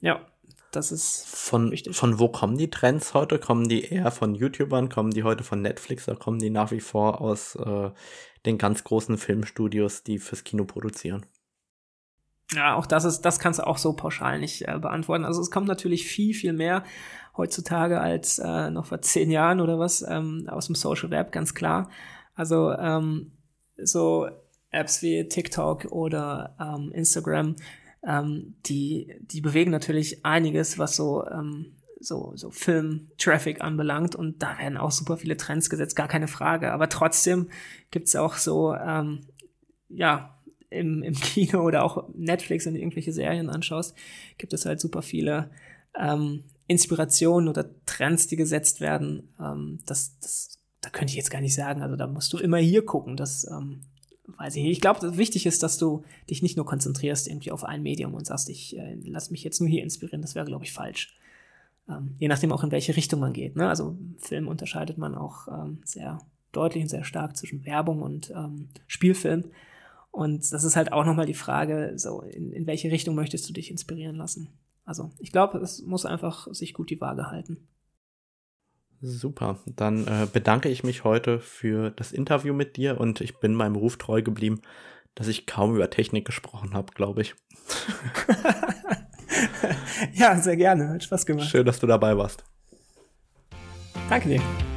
[0.00, 0.20] Ja,
[0.76, 1.96] das ist von, wichtig.
[1.96, 3.38] Von wo kommen die Trends heute?
[3.38, 4.88] Kommen die eher von YouTubern?
[4.88, 6.08] Kommen die heute von Netflix?
[6.08, 7.90] Oder kommen die nach wie vor aus äh,
[8.46, 11.24] den ganz großen Filmstudios, die fürs Kino produzieren?
[12.52, 15.24] Ja, auch das ist, das kannst du auch so pauschal nicht äh, beantworten.
[15.24, 16.84] Also es kommt natürlich viel, viel mehr
[17.36, 21.54] heutzutage als äh, noch vor zehn Jahren oder was ähm, aus dem Social Web, ganz
[21.54, 21.90] klar.
[22.34, 23.32] Also ähm,
[23.76, 24.28] so
[24.70, 27.56] Apps wie TikTok oder ähm, Instagram
[28.06, 34.58] ähm, die, die bewegen natürlich einiges, was so, ähm, so, so Film-Traffic anbelangt und da
[34.58, 36.72] werden auch super viele Trends gesetzt, gar keine Frage.
[36.72, 37.48] Aber trotzdem
[37.90, 39.26] gibt's auch so, ähm,
[39.88, 40.38] ja,
[40.70, 43.96] im, im Kino oder auch Netflix, wenn du irgendwelche Serien anschaust,
[44.38, 45.50] gibt es halt super viele
[45.98, 49.34] ähm, Inspirationen oder Trends, die gesetzt werden.
[49.40, 51.82] Ähm, das, das, da könnte ich jetzt gar nicht sagen.
[51.82, 53.16] Also da musst du immer hier gucken.
[53.16, 53.82] Das ähm,
[54.26, 54.72] weiß ich nicht.
[54.72, 58.26] Ich glaube, wichtig ist, dass du dich nicht nur konzentrierst irgendwie auf ein Medium und
[58.26, 60.22] sagst, ich äh, lass mich jetzt nur hier inspirieren.
[60.22, 61.16] Das wäre, glaube ich, falsch.
[61.88, 63.56] Ähm, je nachdem auch in welche Richtung man geht.
[63.56, 63.68] Ne?
[63.68, 66.18] Also Film unterscheidet man auch ähm, sehr
[66.52, 69.44] deutlich und sehr stark zwischen Werbung und ähm, Spielfilm.
[70.10, 73.52] Und das ist halt auch nochmal die Frage, so in, in welche Richtung möchtest du
[73.52, 74.48] dich inspirieren lassen?
[74.84, 77.66] Also ich glaube, es muss einfach sich gut die Waage halten.
[79.06, 83.54] Super, dann äh, bedanke ich mich heute für das Interview mit dir und ich bin
[83.54, 84.62] meinem Ruf treu geblieben,
[85.14, 87.34] dass ich kaum über Technik gesprochen habe, glaube ich.
[90.14, 91.50] ja, sehr gerne, hat Spaß gemacht.
[91.50, 92.44] Schön, dass du dabei warst.
[94.08, 94.73] Danke dir.